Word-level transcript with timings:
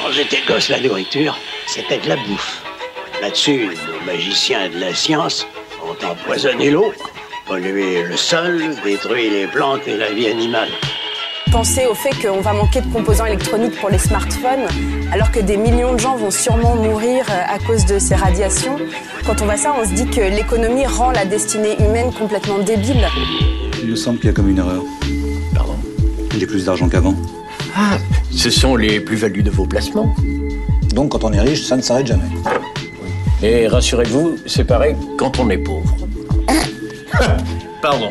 Quand 0.00 0.12
j'étais 0.12 0.42
gosse, 0.46 0.68
la 0.68 0.80
nourriture, 0.80 1.36
c'était 1.66 1.98
de 1.98 2.08
la 2.08 2.16
bouffe. 2.16 2.62
Là-dessus, 3.20 3.68
nos 3.86 4.06
magiciens 4.06 4.68
de 4.68 4.78
la 4.78 4.94
science 4.94 5.46
ont 5.84 6.06
empoisonné 6.06 6.70
l'eau, 6.70 6.92
pollué 7.46 8.04
le 8.04 8.16
sol, 8.16 8.74
détruit 8.84 9.28
les 9.28 9.46
plantes 9.46 9.86
et 9.88 9.96
la 9.96 10.12
vie 10.12 10.28
animale. 10.28 10.68
Penser 11.50 11.86
au 11.86 11.94
fait 11.94 12.10
qu'on 12.22 12.40
va 12.40 12.52
manquer 12.52 12.80
de 12.80 12.92
composants 12.92 13.24
électroniques 13.24 13.76
pour 13.80 13.88
les 13.88 13.98
smartphones, 13.98 14.68
alors 15.12 15.32
que 15.32 15.40
des 15.40 15.56
millions 15.56 15.94
de 15.94 15.98
gens 15.98 16.16
vont 16.16 16.30
sûrement 16.30 16.76
mourir 16.76 17.24
euh, 17.30 17.54
à 17.54 17.58
cause 17.58 17.84
de 17.86 17.98
ces 17.98 18.14
radiations. 18.14 18.76
Quand 19.26 19.40
on 19.40 19.46
voit 19.46 19.56
ça, 19.56 19.74
on 19.80 19.84
se 19.84 19.94
dit 19.94 20.06
que 20.06 20.20
l'économie 20.20 20.86
rend 20.86 21.10
la 21.10 21.24
destinée 21.24 21.76
humaine 21.80 22.12
complètement 22.12 22.58
débile. 22.58 23.08
Il 23.82 23.88
me 23.88 23.96
semble 23.96 24.18
qu'il 24.18 24.28
y 24.28 24.30
a 24.30 24.34
comme 24.34 24.48
une 24.48 24.58
erreur. 24.58 24.82
Pardon? 25.54 25.76
J'ai 26.38 26.46
plus 26.46 26.66
d'argent 26.66 26.88
qu'avant. 26.88 27.14
Ah, 27.80 27.96
ce 28.32 28.50
sont 28.50 28.74
les 28.74 28.98
plus-values 28.98 29.44
de 29.44 29.50
vos 29.50 29.64
placements. 29.64 30.12
Donc 30.96 31.12
quand 31.12 31.22
on 31.22 31.32
est 31.32 31.40
riche, 31.40 31.62
ça 31.62 31.76
ne 31.76 31.80
s'arrête 31.80 32.08
jamais. 32.08 32.24
Et 33.40 33.68
rassurez-vous, 33.68 34.34
c'est 34.46 34.64
pareil 34.64 34.96
quand 35.16 35.38
on 35.38 35.48
est 35.48 35.58
pauvre. 35.58 35.94
Pardon. 37.80 38.10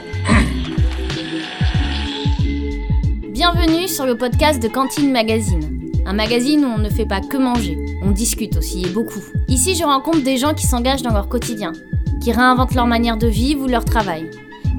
Bienvenue 3.30 3.90
sur 3.90 4.06
le 4.06 4.16
podcast 4.16 4.64
de 4.64 4.70
Cantine 4.70 5.12
Magazine. 5.12 5.92
Un 6.06 6.14
magazine 6.14 6.64
où 6.64 6.70
on 6.70 6.78
ne 6.78 6.90
fait 6.90 7.06
pas 7.06 7.20
que 7.20 7.36
manger, 7.36 7.78
on 8.02 8.12
discute 8.12 8.56
aussi 8.56 8.86
et 8.86 8.90
beaucoup. 8.90 9.24
Ici, 9.50 9.76
je 9.76 9.84
rencontre 9.84 10.24
des 10.24 10.38
gens 10.38 10.54
qui 10.54 10.66
s'engagent 10.66 11.04
dans 11.04 11.14
leur 11.14 11.28
quotidien, 11.28 11.74
qui 12.22 12.32
réinventent 12.32 12.74
leur 12.74 12.88
manière 12.88 13.18
de 13.18 13.28
vivre 13.28 13.66
ou 13.66 13.68
leur 13.68 13.84
travail. 13.84 14.32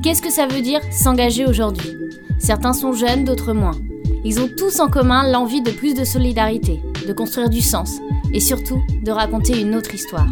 Qu'est-ce 0.02 0.22
que 0.22 0.32
ça 0.32 0.46
veut 0.46 0.62
dire 0.62 0.80
s'engager 0.90 1.44
aujourd'hui? 1.44 1.94
Certains 2.38 2.72
sont 2.72 2.94
jeunes, 2.94 3.24
d'autres 3.24 3.52
moins. 3.52 3.76
Ils 4.30 4.40
ont 4.40 4.48
tous 4.54 4.78
en 4.80 4.90
commun 4.90 5.26
l'envie 5.26 5.62
de 5.62 5.70
plus 5.70 5.94
de 5.94 6.04
solidarité, 6.04 6.82
de 7.06 7.14
construire 7.14 7.48
du 7.48 7.62
sens 7.62 7.96
et 8.30 8.40
surtout 8.40 8.82
de 9.02 9.10
raconter 9.10 9.58
une 9.58 9.74
autre 9.74 9.94
histoire. 9.94 10.28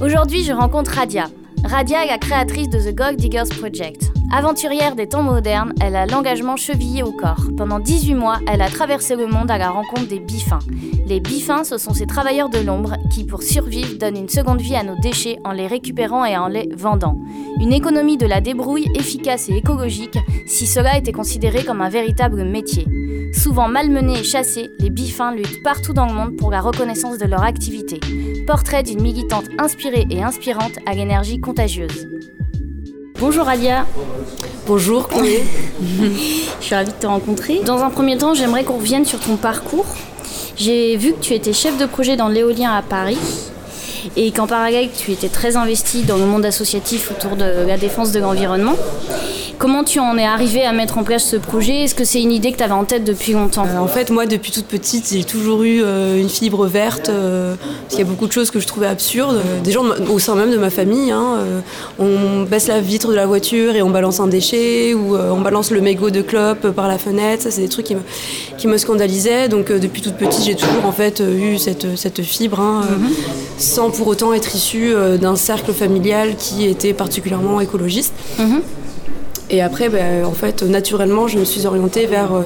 Aujourd'hui, 0.00 0.44
je 0.44 0.52
rencontre 0.52 0.92
Radia. 0.92 1.24
Radia 1.64 2.04
est 2.04 2.08
la 2.08 2.18
créatrice 2.18 2.68
de 2.68 2.78
The 2.78 2.94
Gold 2.94 3.16
Diggers 3.16 3.52
Project. 3.58 4.12
Aventurière 4.32 4.94
des 4.94 5.08
temps 5.08 5.24
modernes, 5.24 5.72
elle 5.80 5.96
a 5.96 6.06
l'engagement 6.06 6.56
chevillé 6.56 7.02
au 7.02 7.10
corps. 7.10 7.48
Pendant 7.56 7.80
18 7.80 8.14
mois, 8.14 8.38
elle 8.46 8.62
a 8.62 8.68
traversé 8.68 9.16
le 9.16 9.26
monde 9.26 9.50
à 9.50 9.58
la 9.58 9.70
rencontre 9.70 10.06
des 10.06 10.20
bifins. 10.20 10.60
Les 11.08 11.18
bifins, 11.18 11.64
ce 11.64 11.78
sont 11.78 11.92
ces 11.94 12.06
travailleurs 12.06 12.48
de 12.48 12.60
l'ombre 12.60 12.94
qui, 13.12 13.24
pour 13.24 13.42
survivre, 13.42 13.98
donnent 13.98 14.18
une 14.18 14.28
seconde 14.28 14.60
vie 14.60 14.76
à 14.76 14.84
nos 14.84 14.96
déchets 15.00 15.40
en 15.44 15.50
les 15.50 15.66
récupérant 15.66 16.24
et 16.24 16.36
en 16.36 16.46
les 16.46 16.68
vendant. 16.72 17.18
Une 17.60 17.72
économie 17.72 18.16
de 18.16 18.26
la 18.26 18.40
débrouille 18.40 18.86
efficace 18.94 19.48
et 19.48 19.56
écologique 19.56 20.18
si 20.46 20.68
cela 20.68 20.96
était 20.96 21.10
considéré 21.10 21.64
comme 21.64 21.80
un 21.80 21.88
véritable 21.88 22.44
métier. 22.44 22.86
Souvent 23.32 23.66
malmenés 23.66 24.20
et 24.20 24.24
chassés, 24.24 24.70
les 24.78 24.90
bifins 24.90 25.34
luttent 25.34 25.62
partout 25.64 25.92
dans 25.92 26.06
le 26.06 26.12
monde 26.12 26.36
pour 26.36 26.52
la 26.52 26.60
reconnaissance 26.60 27.18
de 27.18 27.26
leur 27.26 27.42
activité. 27.42 27.98
Portrait 28.46 28.84
d'une 28.84 29.02
militante 29.02 29.48
inspirée 29.58 30.06
et 30.08 30.22
inspirante 30.22 30.78
à 30.86 30.94
l'énergie 30.94 31.40
contagieuse. 31.40 32.06
Bonjour 33.20 33.46
Alia. 33.46 33.86
Bonjour. 34.72 35.08
Je 35.12 36.64
suis 36.64 36.76
ravie 36.76 36.92
de 36.92 36.96
te 36.96 37.06
rencontrer. 37.08 37.58
Dans 37.66 37.82
un 37.82 37.90
premier 37.90 38.16
temps, 38.16 38.34
j'aimerais 38.34 38.62
qu'on 38.62 38.76
revienne 38.76 39.04
sur 39.04 39.18
ton 39.18 39.34
parcours. 39.34 39.86
J'ai 40.56 40.96
vu 40.96 41.12
que 41.12 41.18
tu 41.18 41.34
étais 41.34 41.52
chef 41.52 41.76
de 41.76 41.86
projet 41.86 42.14
dans 42.14 42.28
l'éolien 42.28 42.70
à 42.72 42.80
Paris 42.80 43.18
et 44.16 44.30
qu'en 44.30 44.46
parallèle, 44.46 44.88
tu 44.96 45.10
étais 45.10 45.28
très 45.28 45.56
investi 45.56 46.02
dans 46.02 46.18
le 46.18 46.24
monde 46.24 46.44
associatif 46.44 47.10
autour 47.10 47.34
de 47.34 47.66
la 47.66 47.78
défense 47.78 48.12
de 48.12 48.20
l'environnement. 48.20 48.76
Comment 49.60 49.84
tu 49.84 49.98
en 50.00 50.16
es 50.16 50.24
arrivé 50.24 50.64
à 50.64 50.72
mettre 50.72 50.96
en 50.96 51.04
place 51.04 51.22
ce 51.22 51.36
projet? 51.36 51.84
Est-ce 51.84 51.94
que 51.94 52.02
c'est 52.06 52.22
une 52.22 52.32
idée 52.32 52.50
que 52.50 52.56
tu 52.56 52.62
avais 52.62 52.72
en 52.72 52.84
tête 52.86 53.04
depuis 53.04 53.34
longtemps? 53.34 53.66
Euh, 53.66 53.76
en 53.78 53.88
fait, 53.88 54.08
moi, 54.08 54.24
depuis 54.24 54.52
toute 54.52 54.64
petite, 54.64 55.10
j'ai 55.12 55.22
toujours 55.22 55.64
eu 55.64 55.82
euh, 55.84 56.18
une 56.18 56.30
fibre 56.30 56.66
verte. 56.66 57.10
euh, 57.10 57.56
parce 57.56 57.90
qu'il 57.90 57.98
y 57.98 58.02
a 58.02 58.10
beaucoup 58.10 58.26
de 58.26 58.32
choses 58.32 58.50
que 58.50 58.58
je 58.58 58.66
trouvais 58.66 58.86
absurdes. 58.86 59.36
Euh, 59.36 59.60
des 59.62 59.70
gens 59.70 59.84
au 60.10 60.18
sein 60.18 60.34
même 60.34 60.50
de 60.50 60.56
ma 60.56 60.70
famille, 60.70 61.10
hein, 61.10 61.36
on 61.98 62.44
baisse 62.44 62.68
la 62.68 62.80
vitre 62.80 63.08
de 63.08 63.14
la 63.14 63.26
voiture 63.26 63.76
et 63.76 63.82
on 63.82 63.90
balance 63.90 64.18
un 64.18 64.28
déchet, 64.28 64.94
ou 64.94 65.14
on 65.14 65.42
balance 65.42 65.70
le 65.70 65.82
mégot 65.82 66.08
de 66.08 66.22
clope 66.22 66.70
par 66.70 66.88
la 66.88 66.96
fenêtre. 66.96 67.42
Ça, 67.42 67.50
c'est 67.50 67.60
des 67.60 67.68
trucs 67.68 67.84
qui 67.84 67.96
me, 67.96 68.00
qui 68.56 68.66
me 68.66 68.78
scandalisaient. 68.78 69.50
Donc, 69.50 69.70
depuis 69.70 70.00
toute 70.00 70.14
petite, 70.16 70.42
j'ai 70.42 70.54
toujours 70.54 70.86
en 70.86 70.92
fait 70.92 71.20
eu 71.20 71.58
cette, 71.58 71.98
cette 71.98 72.22
fibre, 72.22 72.60
hein, 72.60 72.80
euh, 72.90 72.94
sans 73.58 73.90
pour 73.90 74.06
autant 74.06 74.32
être 74.32 74.56
issue 74.56 74.94
d'un 75.20 75.36
cercle 75.36 75.74
familial 75.74 76.36
qui 76.36 76.64
était 76.66 76.94
particulièrement 76.94 77.60
écologiste. 77.60 78.14
Mhm. 78.38 78.62
Et 79.52 79.60
après, 79.62 79.88
ben, 79.88 80.24
en 80.24 80.32
fait, 80.32 80.62
naturellement, 80.62 81.26
je 81.26 81.36
me 81.38 81.44
suis 81.44 81.66
orientée 81.66 82.06
vers 82.06 82.32
euh, 82.32 82.42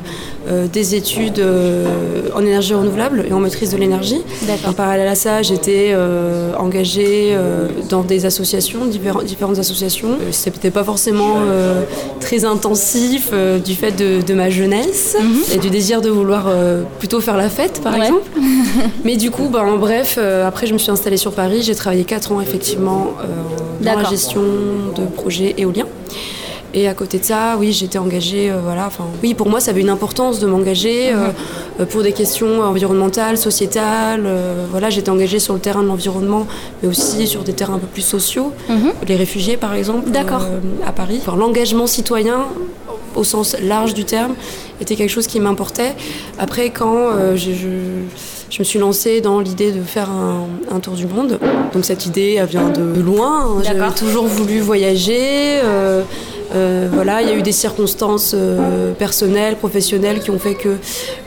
euh, 0.49 0.67
des 0.73 0.95
études 0.95 1.39
euh, 1.39 1.85
en 2.35 2.41
énergie 2.41 2.73
renouvelable 2.73 3.25
et 3.29 3.33
en 3.35 3.41
maîtrise 3.41 3.71
de 3.73 3.77
l'énergie. 3.77 4.23
En 4.67 4.73
parallèle 4.73 5.09
à 5.09 5.15
ça, 5.15 5.43
j'étais 5.43 5.91
euh, 5.93 6.53
engagée 6.59 7.37
dans 7.91 8.03
des 8.03 8.25
associations, 8.25 8.87
différents- 8.87 9.23
différentes 9.23 9.59
associations. 9.59 10.17
C'était 10.31 10.71
pas 10.71 10.83
forcément 10.85 11.35
très 12.21 12.45
intensif 12.45 13.31
du 13.65 13.75
fait 13.75 13.93
de, 13.93 14.23
de 14.23 14.35
ma 14.35 14.49
jeunesse 14.51 15.17
et 15.53 15.59
du 15.59 15.69
désir 15.71 16.01
de 16.01 16.09
vouloir 16.09 16.47
plutôt 16.99 17.21
faire 17.21 17.37
la 17.37 17.49
fête, 17.51 17.81
par 17.83 17.93
Mhm. 17.93 17.99
Ouais. 18.01 18.07
exemple. 18.07 18.31
Mais 19.05 19.17
du 19.17 19.31
coup, 19.31 19.49
ben, 19.51 19.61
en 19.61 19.77
bref, 19.77 20.19
après, 20.47 20.67
je 20.67 20.73
me 20.73 20.79
suis 20.79 20.91
installée 20.91 21.17
sur 21.19 21.33
Paris. 21.33 21.63
J'ai 21.63 21.75
travaillé 21.75 22.05
4 22.05 22.33
ans, 22.33 22.41
effectivement, 22.41 23.13
dans 23.81 23.97
la 23.99 24.09
gestion 24.09 24.43
de 24.97 25.05
projets 25.05 25.55
éoliens. 25.59 25.84
Et 26.77 26.89
à 26.89 26.95
côté 26.95 27.21
de 27.21 27.25
ça, 27.25 27.57
oui, 27.59 27.73
j'étais 27.73 27.99
engagée, 27.99 28.51
euh, 28.51 28.59
voilà, 28.63 28.87
enfin, 28.89 29.05
oui, 29.23 29.35
pour 29.35 29.49
moi, 29.49 29.61
ça 29.61 29.71
avait 29.71 29.81
une 29.81 29.91
importance 29.91 30.41
de 30.41 30.47
m'engager 30.49 31.13
euh, 31.13 31.29
euh, 31.79 31.87
pour 31.87 32.03
des 32.03 32.11
questions 32.13 32.61
environnementales, 32.63 33.39
sociétales. 33.39 34.27
voilà, 34.73 34.91
j'étais 34.91 35.11
engagée 35.11 35.39
sur 35.39 35.55
le 35.55 35.61
terrain 35.61 35.83
de 35.83 35.87
l'environnement, 35.89 36.47
mais 36.83 36.89
aussi 36.89 37.29
sur 37.29 37.43
des 37.45 37.53
terrains 37.53 37.75
un 37.75 37.79
peu 37.79 37.87
plus 37.87 38.03
sociaux, 38.03 38.53
Mhm. 38.69 38.91
les 39.07 39.15
réfugiés, 39.17 39.57
par 39.57 39.75
exemple, 39.75 40.11
à 40.87 40.93
Paris. 40.93 41.21
Enfin, 41.25 41.37
L'engagement 41.37 41.87
citoyen, 41.87 42.41
au 43.15 43.23
sens 43.23 43.57
large 43.63 43.95
du 43.95 44.05
terme, 44.05 44.35
était 44.81 44.97
quelque 44.97 45.11
chose 45.11 45.29
qui 45.29 45.39
m'importait. 45.39 45.95
Après, 46.41 46.71
quand 46.71 46.97
euh, 46.97 47.37
je, 47.37 47.53
je- 47.53 48.03
je 48.51 48.59
me 48.61 48.65
suis 48.65 48.79
lancée 48.81 49.21
dans 49.21 49.39
l'idée 49.41 49.71
de 49.73 49.83
faire 49.83 50.11
un, 50.11 50.47
un 50.75 50.81
tour 50.81 50.95
du 50.95 51.07
monde, 51.07 51.39
donc 51.73 51.85
cette 51.85 52.07
idée, 52.07 52.37
elle 52.41 52.47
vient 52.47 52.69
de 52.71 53.01
loin. 53.01 53.47
hein. 53.59 53.63
J'avais 53.65 53.91
toujours 53.97 54.27
voulu 54.27 54.59
voyager. 54.61 55.61
euh, 55.65 56.03
euh, 56.55 56.89
voilà, 56.93 57.23
il 57.23 57.29
y 57.29 57.33
a 57.33 57.35
eu 57.35 57.43
des 57.43 57.53
circonstances 57.53 58.33
euh, 58.35 58.93
personnelles, 58.95 59.57
professionnelles 59.57 60.21
qui 60.21 60.31
ont 60.31 60.39
fait 60.39 60.55
que 60.55 60.77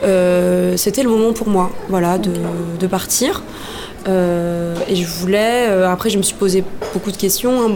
euh, 0.04 0.76
c'était 0.76 1.02
le 1.02 1.10
moment 1.10 1.32
pour 1.32 1.48
moi, 1.48 1.70
voilà, 1.88 2.18
de, 2.18 2.30
de 2.78 2.86
partir. 2.86 3.42
Et 4.06 4.94
je 4.96 5.06
voulais. 5.06 5.66
après, 5.84 6.08
je 6.08 6.16
me 6.16 6.22
suis 6.22 6.34
posé 6.34 6.64
beaucoup 6.94 7.10
de 7.12 7.16
questions. 7.18 7.60
hein. 7.62 7.72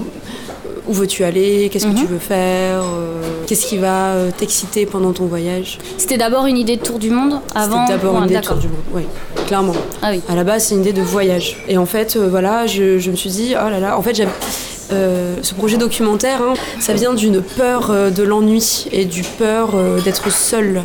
Où 0.89 0.95
veux-tu 0.95 1.23
aller? 1.25 1.69
Qu'est-ce 1.71 1.87
que 1.87 1.95
tu 1.97 2.07
veux 2.07 2.19
faire? 2.19 2.83
Qu'est-ce 3.47 3.67
qui 3.67 3.77
va 3.77 4.15
t'exciter 4.39 4.87
pendant 4.87 5.13
ton 5.13 5.27
voyage? 5.27 5.79
C'était 5.99 6.17
d'abord 6.17 6.47
une 6.47 6.57
idée 6.57 6.77
de 6.77 6.83
tour 6.83 6.99
du 6.99 7.11
monde 7.11 7.35
avant 7.55 7.87
C'était 7.87 7.99
d'abord 7.99 8.17
une 8.17 8.25
idée 8.31 8.37
de 8.37 8.41
tour 8.41 8.57
du 8.57 8.67
monde, 8.69 8.77
oui, 8.95 9.03
clairement. 9.47 9.75
Ah 10.01 10.09
oui. 10.11 10.23
À 10.29 10.35
la 10.35 10.43
base, 10.43 10.65
c'est 10.65 10.75
une 10.75 10.81
idée 10.81 10.95
de 10.95 11.03
voyage. 11.03 11.63
Et 11.69 11.77
en 11.77 11.87
fait, 11.87 12.17
voilà, 12.17 12.67
je, 12.67 12.99
je 12.99 13.11
me 13.11 13.17
suis 13.17 13.31
dit, 13.31 13.55
oh 13.55 13.69
là 13.69 13.79
là, 13.79 13.99
en 13.99 14.03
fait, 14.03 14.15
j'aime. 14.15 14.31
Euh, 14.93 15.37
ce 15.43 15.55
projet 15.55 15.77
documentaire, 15.79 16.41
hein, 16.43 16.55
ça 16.81 16.93
vient 16.95 17.15
d'une 17.15 17.41
peur 17.43 17.91
euh, 17.91 18.11
de 18.11 18.23
l'ennui 18.23 18.87
et 18.93 19.05
du 19.05 19.23
peur 19.23 19.71
euh, 19.75 20.01
d'être 20.01 20.31
seule. 20.31 20.83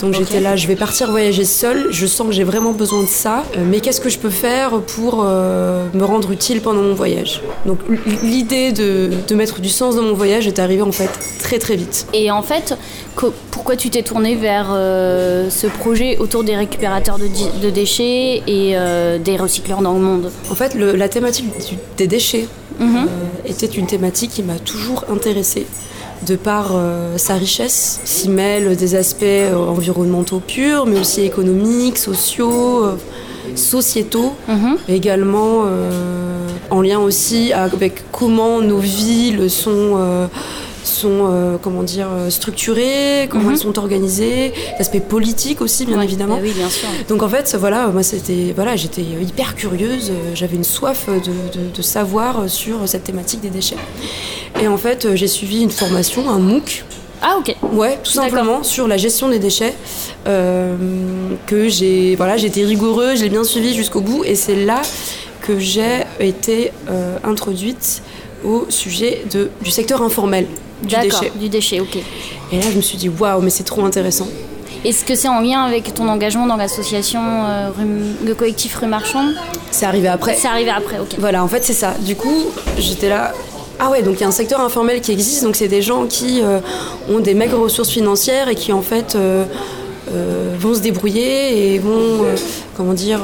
Donc 0.00 0.12
j'étais 0.12 0.40
là, 0.40 0.56
je 0.56 0.66
vais 0.66 0.76
partir 0.76 1.10
voyager 1.10 1.46
seule, 1.46 1.86
je 1.90 2.04
sens 2.06 2.26
que 2.26 2.32
j'ai 2.34 2.44
vraiment 2.44 2.72
besoin 2.72 3.02
de 3.02 3.08
ça, 3.08 3.44
mais 3.70 3.80
qu'est-ce 3.80 4.02
que 4.02 4.10
je 4.10 4.18
peux 4.18 4.28
faire 4.28 4.82
pour 4.82 5.24
me 5.24 6.04
rendre 6.04 6.30
utile 6.32 6.60
pendant 6.60 6.82
mon 6.82 6.92
voyage? 6.92 7.40
Donc 7.64 7.78
l'idée 8.22 8.72
de, 8.72 9.08
de 9.26 9.34
mettre 9.34 9.62
du 9.62 9.70
sens 9.70 9.96
dans 9.96 10.02
mon 10.02 10.12
voyage 10.12 10.46
est 10.46 10.58
arrivée 10.58 10.82
en 10.82 10.92
fait 10.92 11.08
très 11.38 11.58
très 11.58 11.76
vite. 11.76 12.06
Et 12.12 12.30
en 12.30 12.42
fait, 12.42 12.76
pourquoi 13.50 13.76
tu 13.76 13.88
t'es 13.88 14.02
tourné 14.02 14.34
vers 14.34 14.68
euh, 14.70 15.48
ce 15.48 15.66
projet 15.66 16.18
autour 16.18 16.44
des 16.44 16.56
récupérateurs 16.56 17.16
de, 17.18 17.70
déchets 17.70 18.42
et 18.46 18.72
euh, 18.76 19.16
des 19.18 19.38
recycleurs 19.38 19.80
dans 19.80 19.94
le 19.94 20.00
monde? 20.00 20.30
En 20.50 20.54
fait, 20.54 20.74
le- 20.74 20.94
la 20.94 21.08
thématique 21.08 21.46
du- 21.70 21.78
des 21.96 22.06
déchets 22.06 22.48
était 23.44 23.66
une 23.66 23.86
thématique 23.86 24.30
qui 24.32 24.42
m'a 24.42 24.58
toujours 24.58 25.04
intéressée. 25.10 25.66
De 26.26 26.34
par 26.36 26.70
euh, 26.74 27.18
sa 27.18 27.34
richesse, 27.34 28.00
s'y 28.04 28.28
mêlent 28.30 28.74
des 28.76 28.94
aspects 28.94 29.22
euh, 29.24 29.54
environnementaux 29.56 30.40
purs, 30.40 30.86
mais 30.86 30.98
aussi 30.98 31.20
économiques, 31.22 31.98
sociaux, 31.98 32.84
euh, 32.84 32.94
sociétaux, 33.54 34.32
Mhm. 34.48 34.76
également 34.88 35.64
euh, 35.66 36.48
en 36.70 36.80
lien 36.80 36.98
aussi 36.98 37.52
avec 37.52 38.02
comment 38.12 38.60
nos 38.60 38.78
villes 38.78 39.50
sont, 39.50 39.94
euh, 39.96 40.26
sont 40.86 41.28
euh, 41.30 41.56
comment 41.60 41.82
dire, 41.82 42.08
euh, 42.10 42.30
structurées, 42.30 43.28
comment 43.30 43.44
Mhm. 43.44 43.50
elles 43.52 43.58
sont 43.58 43.78
organisées, 43.78 44.52
l'aspect 44.78 45.00
politique 45.00 45.60
aussi, 45.60 45.84
bien 45.86 45.98
Ouais, 45.98 46.04
évidemment. 46.04 46.36
bah 46.36 46.40
oui, 46.42 46.52
bien 46.56 46.68
sûr. 46.70 46.88
Donc 47.08 47.22
en 47.22 47.28
fait, 47.28 47.56
voilà, 47.58 47.88
moi 47.88 48.02
c'était, 48.02 48.52
voilà, 48.54 48.76
j'étais 48.76 49.02
hyper 49.02 49.54
curieuse, 49.54 50.10
euh, 50.10 50.30
j'avais 50.34 50.56
une 50.56 50.64
soif 50.64 51.06
de, 51.08 51.14
de- 51.58 51.70
de 51.74 51.82
savoir 51.82 52.48
sur 52.48 52.88
cette 52.88 53.04
thématique 53.04 53.40
des 53.40 53.50
déchets. 53.50 53.76
Et 54.62 54.68
en 54.68 54.76
fait, 54.76 55.04
euh, 55.04 55.16
j'ai 55.16 55.28
suivi 55.28 55.62
une 55.62 55.70
formation, 55.70 56.28
un 56.30 56.38
MOOC, 56.38 56.84
Ah 57.22 57.36
ok. 57.38 57.56
Ouais, 57.72 57.98
tout 58.04 58.12
simplement 58.12 58.62
sur 58.62 58.86
la 58.86 58.98
gestion 58.98 59.30
des 59.30 59.38
déchets. 59.38 59.72
Euh, 60.26 60.76
que 61.46 61.68
j'ai 61.68 62.14
voilà, 62.16 62.36
j'ai 62.36 62.48
été 62.48 62.64
rigoureux, 62.64 63.16
je 63.16 63.22
l'ai 63.22 63.30
bien 63.30 63.42
suivi 63.44 63.74
jusqu'au 63.74 64.00
bout, 64.02 64.22
et 64.24 64.34
c'est 64.34 64.54
là 64.64 64.82
que 65.40 65.58
j'ai 65.58 66.02
été 66.20 66.72
euh, 66.90 67.16
introduite 67.24 68.02
au 68.44 68.66
sujet 68.68 69.22
de, 69.32 69.48
du 69.62 69.70
secteur 69.70 70.02
informel 70.02 70.46
du 70.82 70.94
D'accord, 70.94 71.20
déchet. 71.20 71.32
du 71.36 71.48
déchet, 71.48 71.80
ok. 71.80 71.96
Et 72.52 72.56
là, 72.56 72.66
je 72.70 72.76
me 72.76 72.82
suis 72.82 72.98
dit 72.98 73.08
waouh, 73.08 73.40
mais 73.40 73.50
c'est 73.50 73.64
trop 73.64 73.84
intéressant. 73.84 74.28
Est-ce 74.84 75.04
que 75.04 75.14
c'est 75.14 75.28
en 75.28 75.40
lien 75.40 75.62
avec 75.62 75.94
ton 75.94 76.06
engagement 76.08 76.46
dans 76.46 76.56
l'association 76.56 77.20
euh, 77.20 77.70
le 78.24 78.34
collectif 78.34 78.76
Rue 78.76 78.86
Marchande? 78.86 79.34
C'est 79.70 79.86
arrivé 79.86 80.06
après. 80.08 80.34
C'est 80.34 80.46
arrivé 80.48 80.70
après, 80.70 80.98
ok. 81.00 81.16
Voilà, 81.18 81.42
en 81.42 81.48
fait, 81.48 81.64
c'est 81.64 81.72
ça. 81.72 81.94
Du 82.00 82.14
coup, 82.14 82.44
j'étais 82.78 83.08
là. 83.08 83.32
Ah 83.78 83.90
ouais, 83.90 84.02
donc 84.02 84.14
il 84.16 84.20
y 84.20 84.24
a 84.24 84.28
un 84.28 84.30
secteur 84.32 84.60
informel 84.60 85.00
qui 85.02 85.12
existe, 85.12 85.42
donc 85.42 85.54
c'est 85.54 85.68
des 85.68 85.82
gens 85.82 86.06
qui 86.06 86.40
euh, 86.42 86.60
ont 87.10 87.18
des 87.18 87.34
maigres 87.34 87.60
ressources 87.60 87.90
financières 87.90 88.48
et 88.48 88.54
qui 88.54 88.72
en 88.72 88.80
fait 88.80 89.14
euh, 89.16 89.44
euh, 90.14 90.54
vont 90.58 90.74
se 90.74 90.80
débrouiller 90.80 91.74
et 91.74 91.78
vont, 91.78 92.24
comment 92.76 92.94
dire, 92.94 93.20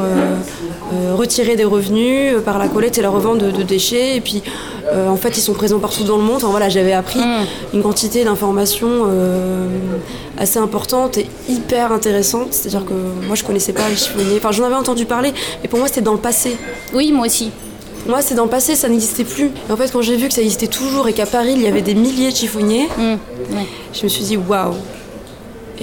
retirer 1.17 1.57
des 1.57 1.65
revenus 1.65 2.35
par 2.45 2.59
la 2.59 2.69
collecte 2.69 2.99
et 2.99 3.03
la 3.03 3.09
revente 3.09 3.39
de, 3.39 3.51
de 3.51 3.63
déchets. 3.63 4.17
Et 4.17 4.21
puis, 4.21 4.43
euh, 4.93 5.09
en 5.09 5.17
fait, 5.17 5.37
ils 5.37 5.41
sont 5.41 5.53
présents 5.55 5.79
partout 5.79 6.05
dans 6.05 6.17
le 6.17 6.23
monde. 6.23 6.37
Enfin, 6.37 6.49
voilà, 6.50 6.69
j'avais 6.69 6.93
appris 6.93 7.21
une 7.75 7.83
quantité 7.83 8.25
d'informations 8.25 9.06
euh, 9.06 9.67
assez 10.39 10.59
importante 10.59 11.19
et 11.19 11.27
hyper 11.49 11.93
intéressante. 11.93 12.49
C'est-à-dire 12.53 12.85
que 12.85 12.93
moi, 13.27 13.35
je 13.35 13.44
connaissais 13.44 13.73
pas 13.73 13.89
les 13.89 13.97
chiffonniers. 13.97 14.37
Enfin, 14.39 14.53
j'en 14.53 14.65
avais 14.65 14.75
entendu 14.75 15.05
parler, 15.06 15.33
mais 15.62 15.69
pour 15.69 15.79
moi, 15.79 15.89
c'était 15.89 16.00
dans 16.03 16.12
le 16.12 16.19
passé. 16.19 16.56
Oui, 16.94 17.12
moi 17.12 17.27
aussi. 17.27 17.50
Moi, 18.06 18.21
c'est 18.21 18.35
dans 18.35 18.44
le 18.44 18.50
passé, 18.50 18.75
ça 18.75 18.89
n'existait 18.89 19.23
plus. 19.25 19.50
Et 19.69 19.73
en 19.73 19.77
fait, 19.77 19.91
quand 19.93 20.03
j'ai 20.03 20.17
vu 20.17 20.27
que 20.29 20.35
ça 20.35 20.41
existait 20.43 20.67
toujours 20.67 21.06
et 21.09 21.12
qu'à 21.12 21.27
Paris, 21.27 21.53
il 21.55 21.62
y 21.62 21.69
avait 21.69 21.83
des 21.83 21.94
milliers 21.94 22.31
de 22.33 22.37
chiffonniers, 22.37 22.89
Mm, 22.99 23.12
ouais. 23.56 23.67
je 23.94 24.03
me 24.03 24.09
suis 24.09 24.25
dit 24.25 24.37
waouh. 24.37 24.75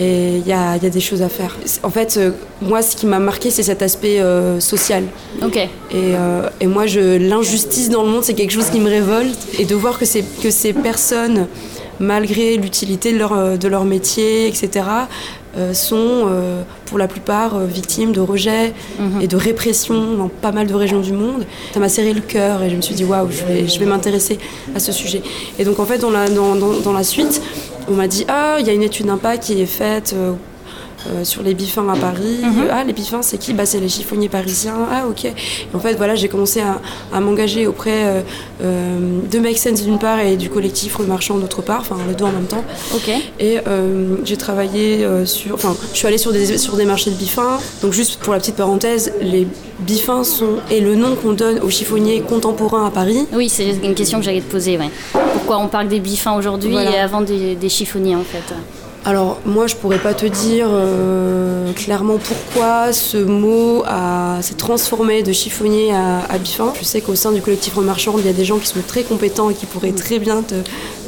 Et 0.02 0.38
il 0.38 0.48
y 0.48 0.54
a, 0.54 0.78
il 0.78 0.84
y 0.84 0.86
a 0.86 0.90
des 0.90 1.02
choses 1.02 1.22
à 1.22 1.28
faire. 1.28 1.58
En 1.84 1.90
fait, 1.90 2.16
euh, 2.18 2.32
moi, 2.62 2.82
ce 2.82 2.96
qui 2.96 3.06
m'a 3.06 3.20
marqué, 3.20 3.50
c'est 3.50 3.64
cet 3.64 3.82
aspect 3.82 4.22
euh, 4.22 4.62
social. 4.62 5.04
Ok. 5.44 5.58
Et, 5.58 5.68
euh, 5.94 6.50
et 6.62 6.68
moi, 6.68 6.86
l'injustice 6.86 7.90
dans 7.90 8.04
le 8.04 8.10
monde, 8.10 8.24
c'est 8.24 8.34
quelque 8.34 8.54
chose 8.54 8.70
qui 8.70 8.80
me 8.80 8.90
révolte. 8.90 9.38
Et 9.60 9.66
de 9.66 9.76
voir 9.76 10.00
que, 10.00 10.06
ces 10.06 10.74
personnes, 10.74 11.48
malgré 12.00 12.56
l'utilité 12.56 13.12
de 13.12 13.18
leur, 13.18 13.58
de 13.58 13.68
leur 13.68 13.84
métier, 13.84 14.48
etc., 14.48 14.84
euh, 15.58 15.74
sont 15.74 16.28
euh, 16.28 16.62
pour 16.86 17.00
la 17.00 17.08
plupart 17.08 17.56
euh, 17.56 17.66
victimes 17.66 18.12
de 18.12 18.20
rejets 18.20 18.72
et 19.20 19.28
de 19.28 19.36
répression 19.36 20.14
dans 20.16 20.28
pas 20.28 20.52
mal 20.52 20.68
de 20.68 20.76
régions 20.76 21.00
du 21.00 21.12
monde. 21.12 21.44
Ça 21.74 21.80
m'a 21.80 21.90
serré 21.90 22.14
le 22.14 22.22
cœur 22.22 22.62
et 22.62 22.70
je 22.70 22.76
me 22.76 22.82
suis 22.82 22.94
dit 22.94 23.04
waouh, 23.04 23.28
je 23.32 23.44
vais, 23.46 23.68
je 23.68 23.80
vais 23.80 23.88
m'intéresser 23.88 24.38
à 24.76 24.80
ce 24.80 24.92
sujet. 24.92 25.24
Et 25.58 25.66
donc 25.66 25.80
en 25.80 25.86
fait, 25.86 25.98
dans 25.98 26.12
la, 26.12 26.30
dans, 26.30 26.54
dans, 26.54 26.74
dans 26.74 26.94
la 26.94 27.04
suite, 27.04 27.42
on 27.90 27.94
m'a 27.94 28.08
dit 28.08 28.26
ah, 28.28 28.58
il 28.60 28.68
y 28.68 28.70
a 28.70 28.74
une 28.74 28.84
étude 28.84 29.08
d'impact 29.08 29.44
qui 29.46 29.62
est 29.62 29.66
faite. 29.66 30.16
Euh, 31.08 31.22
euh, 31.22 31.24
sur 31.24 31.44
les 31.44 31.54
bifins 31.54 31.88
à 31.90 31.96
Paris. 31.96 32.40
Ah, 32.72 32.84
les 32.84 32.94
bifins, 32.94 33.22
c'est 33.22 33.38
qui? 33.38 33.54
Bah, 33.54 33.66
C'est 33.66 33.80
les 33.80 33.90
chiffonniers 33.90 34.30
parisiens. 34.30 34.76
Ah, 34.92 35.06
ok. 35.08 35.26
Et 35.26 35.34
en 35.74 35.80
fait, 35.80 35.96
voilà, 35.96 36.16
j'ai 36.16 36.28
commencé 36.28 36.62
à, 36.62 36.80
à 37.14 37.20
m'engager 37.20 37.68
auprès 37.68 38.04
euh, 38.06 38.22
euh, 38.64 39.20
de 39.32 39.40
Make 39.40 39.58
Sense 39.58 39.84
d'une 39.84 40.00
part 40.00 40.20
et 40.20 40.36
du 40.38 40.50
collectif 40.50 40.96
Rue 40.96 41.06
Marchand 41.06 41.38
d'autre 41.38 41.62
part, 41.62 41.82
enfin 41.82 41.98
les 42.08 42.16
deux 42.16 42.26
en 42.26 42.32
même 42.32 42.46
temps. 42.48 42.64
Ok. 42.96 43.10
Et 43.40 43.58
euh, 43.68 44.16
j'ai 44.26 44.38
travaillé 44.38 45.04
euh, 45.04 45.26
sur. 45.26 45.56
Enfin, 45.56 45.76
je 45.94 45.98
suis 45.98 46.08
allée 46.08 46.18
sur 46.18 46.32
des, 46.32 46.58
sur 46.58 46.76
des 46.76 46.86
marchés 46.86 47.12
de 47.12 47.16
bifins. 47.16 47.60
Donc, 47.82 47.94
juste 47.94 48.20
pour 48.20 48.34
la 48.34 48.40
petite 48.40 48.56
parenthèse, 48.56 49.12
les 49.22 49.48
bifins 49.80 50.24
sont. 50.24 50.58
et 50.70 50.80
le 50.82 50.96
nom 50.96 51.16
qu'on 51.16 51.34
donne 51.34 51.60
aux 51.60 51.70
chiffonniers 51.70 52.22
contemporains 52.22 52.86
à 52.86 52.92
Paris. 52.92 53.26
Oui, 53.34 53.50
c'est 53.50 53.70
une 53.84 53.96
question 53.96 54.20
que 54.20 54.26
j'allais 54.26 54.42
te 54.42 54.52
poser. 54.52 54.78
Ouais. 54.78 54.90
Pourquoi 55.34 55.58
on 55.60 55.68
parle 55.68 55.88
des 55.88 56.00
bifins 56.00 56.36
aujourd'hui 56.38 56.72
Voilà. 56.72 56.92
et 56.92 57.00
avant 57.00 57.22
des, 57.22 57.56
des 57.56 57.70
chiffonniers 57.70 58.16
en 58.16 58.24
fait? 58.24 58.54
Alors, 59.06 59.40
moi, 59.46 59.68
je 59.68 59.76
pourrais 59.76 59.98
pas 59.98 60.14
te 60.14 60.26
dire 60.26 60.68
euh, 60.70 61.72
clairement 61.74 62.18
pourquoi 62.18 62.92
ce 62.92 63.18
mot 63.18 63.84
s'est 64.42 64.56
transformé 64.56 65.24
de 65.24 65.32
chiffonnier 65.32 65.94
à, 65.94 66.20
à 66.30 66.38
bifin. 66.38 66.74
Je 66.80 66.84
sais 66.84 67.02
qu'au 67.02 67.16
sein 67.16 67.32
du 67.32 67.42
collectif 67.42 67.76
Remarchand, 67.76 68.16
il 68.18 68.26
y 68.26 68.30
a 68.30 68.34
des 68.34 68.46
gens 68.46 68.58
qui 68.60 68.68
sont 68.68 68.82
très 68.86 69.04
compétents 69.04 69.50
et 69.50 69.54
qui 69.54 69.66
pourraient 69.66 69.94
très 69.94 70.20
bien 70.20 70.42
te, 70.42 70.56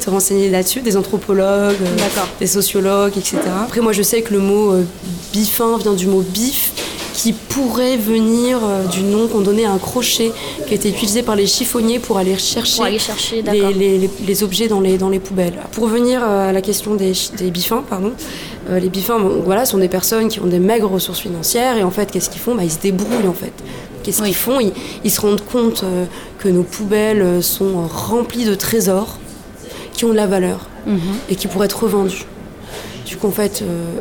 te 0.02 0.10
renseigner 0.10 0.48
là-dessus, 0.50 0.80
des 0.80 0.96
anthropologues, 0.96 1.76
euh, 1.80 1.96
des 2.40 2.46
sociologues, 2.46 3.16
etc. 3.16 3.38
Après, 3.62 3.80
moi, 3.80 3.92
je 3.92 4.02
sais 4.02 4.22
que 4.22 4.32
le 4.32 4.40
mot 4.40 4.72
euh, 4.72 4.84
bifin 5.32 5.78
vient 5.78 5.94
du 5.94 6.06
mot 6.06 6.22
bif, 6.22 6.71
qui 7.14 7.32
pourrait 7.32 7.96
venir 7.96 8.58
euh, 8.64 8.84
du 8.86 9.02
nom 9.02 9.28
qu'on 9.28 9.40
donnait 9.40 9.64
à 9.66 9.72
un 9.72 9.78
crochet 9.78 10.32
qui 10.66 10.74
était 10.74 10.88
utilisé 10.88 11.22
par 11.22 11.36
les 11.36 11.46
chiffonniers 11.46 11.98
pour 11.98 12.16
aller 12.18 12.36
chercher 12.38 12.76
Pour 12.76 12.84
aller 12.86 12.98
chercher, 12.98 13.42
les, 13.42 13.72
les- 13.74 13.98
les- 13.98 14.10
les 14.26 14.42
objets 14.42 14.66
dans 14.68 14.80
les, 14.80 14.96
dans 14.98 15.08
les 15.10 15.18
poubelles. 15.18 15.54
Pour 15.72 15.84
revenir 15.84 16.20
euh, 16.22 16.48
à 16.48 16.52
la 16.52 16.62
question 16.62 16.94
des, 16.94 17.12
des 17.36 17.50
bifins, 17.50 17.82
pardon, 17.88 18.12
euh, 18.70 18.78
les 18.80 18.88
bifins 18.88 19.18
bon, 19.18 19.42
voilà, 19.44 19.64
sont 19.66 19.78
des 19.78 19.88
personnes 19.88 20.28
qui 20.28 20.40
ont 20.40 20.46
des 20.46 20.58
maigres 20.58 20.90
ressources 20.90 21.20
financières 21.20 21.76
et 21.76 21.82
en 21.84 21.90
fait, 21.90 22.10
qu'est-ce 22.10 22.30
qu'ils 22.30 22.40
font? 22.40 22.54
Bah, 22.54 22.64
Ils 22.64 22.70
se 22.72 22.78
débrouillent 22.78 23.28
en 23.28 23.34
fait. 23.34 23.52
Qu'est-ce 24.02 24.20
Oui. 24.22 24.28
qu'ils 24.28 24.36
font? 24.36 24.58
Ils, 24.60 24.72
ils 25.04 25.10
se 25.10 25.20
rendent 25.20 25.44
compte 25.44 25.82
euh, 25.84 26.06
que 26.38 26.48
nos 26.48 26.62
poubelles 26.62 27.42
sont 27.42 27.86
remplies 27.88 28.46
de 28.46 28.54
trésors 28.54 29.18
qui 29.92 30.04
ont 30.06 30.10
de 30.10 30.14
la 30.16 30.26
valeur 30.26 30.68
Mhm. 30.86 30.98
et 31.30 31.36
qui 31.36 31.46
pourraient 31.46 31.66
être 31.66 31.84
revendus. 31.84 32.24
Du 33.06 33.16
coup, 33.16 33.28
en 33.28 33.30
fait, 33.32 33.62
euh, 33.62 33.98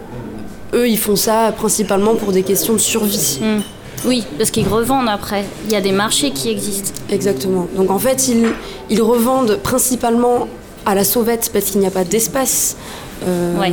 eux, 0.74 0.88
ils 0.88 0.98
font 0.98 1.16
ça 1.16 1.54
principalement 1.56 2.16
pour 2.16 2.32
des 2.32 2.44
questions 2.44 2.74
de 2.74 2.80
survie. 2.80 3.40
Mm. 3.42 3.62
Oui, 4.06 4.24
parce 4.38 4.50
qu'ils 4.50 4.68
revendent 4.68 5.10
après. 5.10 5.46
Il 5.66 5.72
y 5.72 5.76
a 5.76 5.82
des 5.82 5.92
marchés 5.92 6.32
qui 6.32 6.50
existent. 6.50 6.92
Exactement. 7.10 7.68
Donc 7.76 7.92
en 7.92 8.00
fait, 8.00 8.28
ils, 8.30 8.48
ils 8.90 9.02
revendent 9.02 9.58
principalement 9.62 10.48
à 10.86 10.96
la 10.96 11.04
sauvette 11.04 11.52
parce 11.54 11.66
qu'il 11.66 11.80
n'y 11.82 11.88
a 11.88 11.92
pas 11.92 12.04
d'espace, 12.04 12.78
euh, 13.28 13.60
Ouais. 13.60 13.72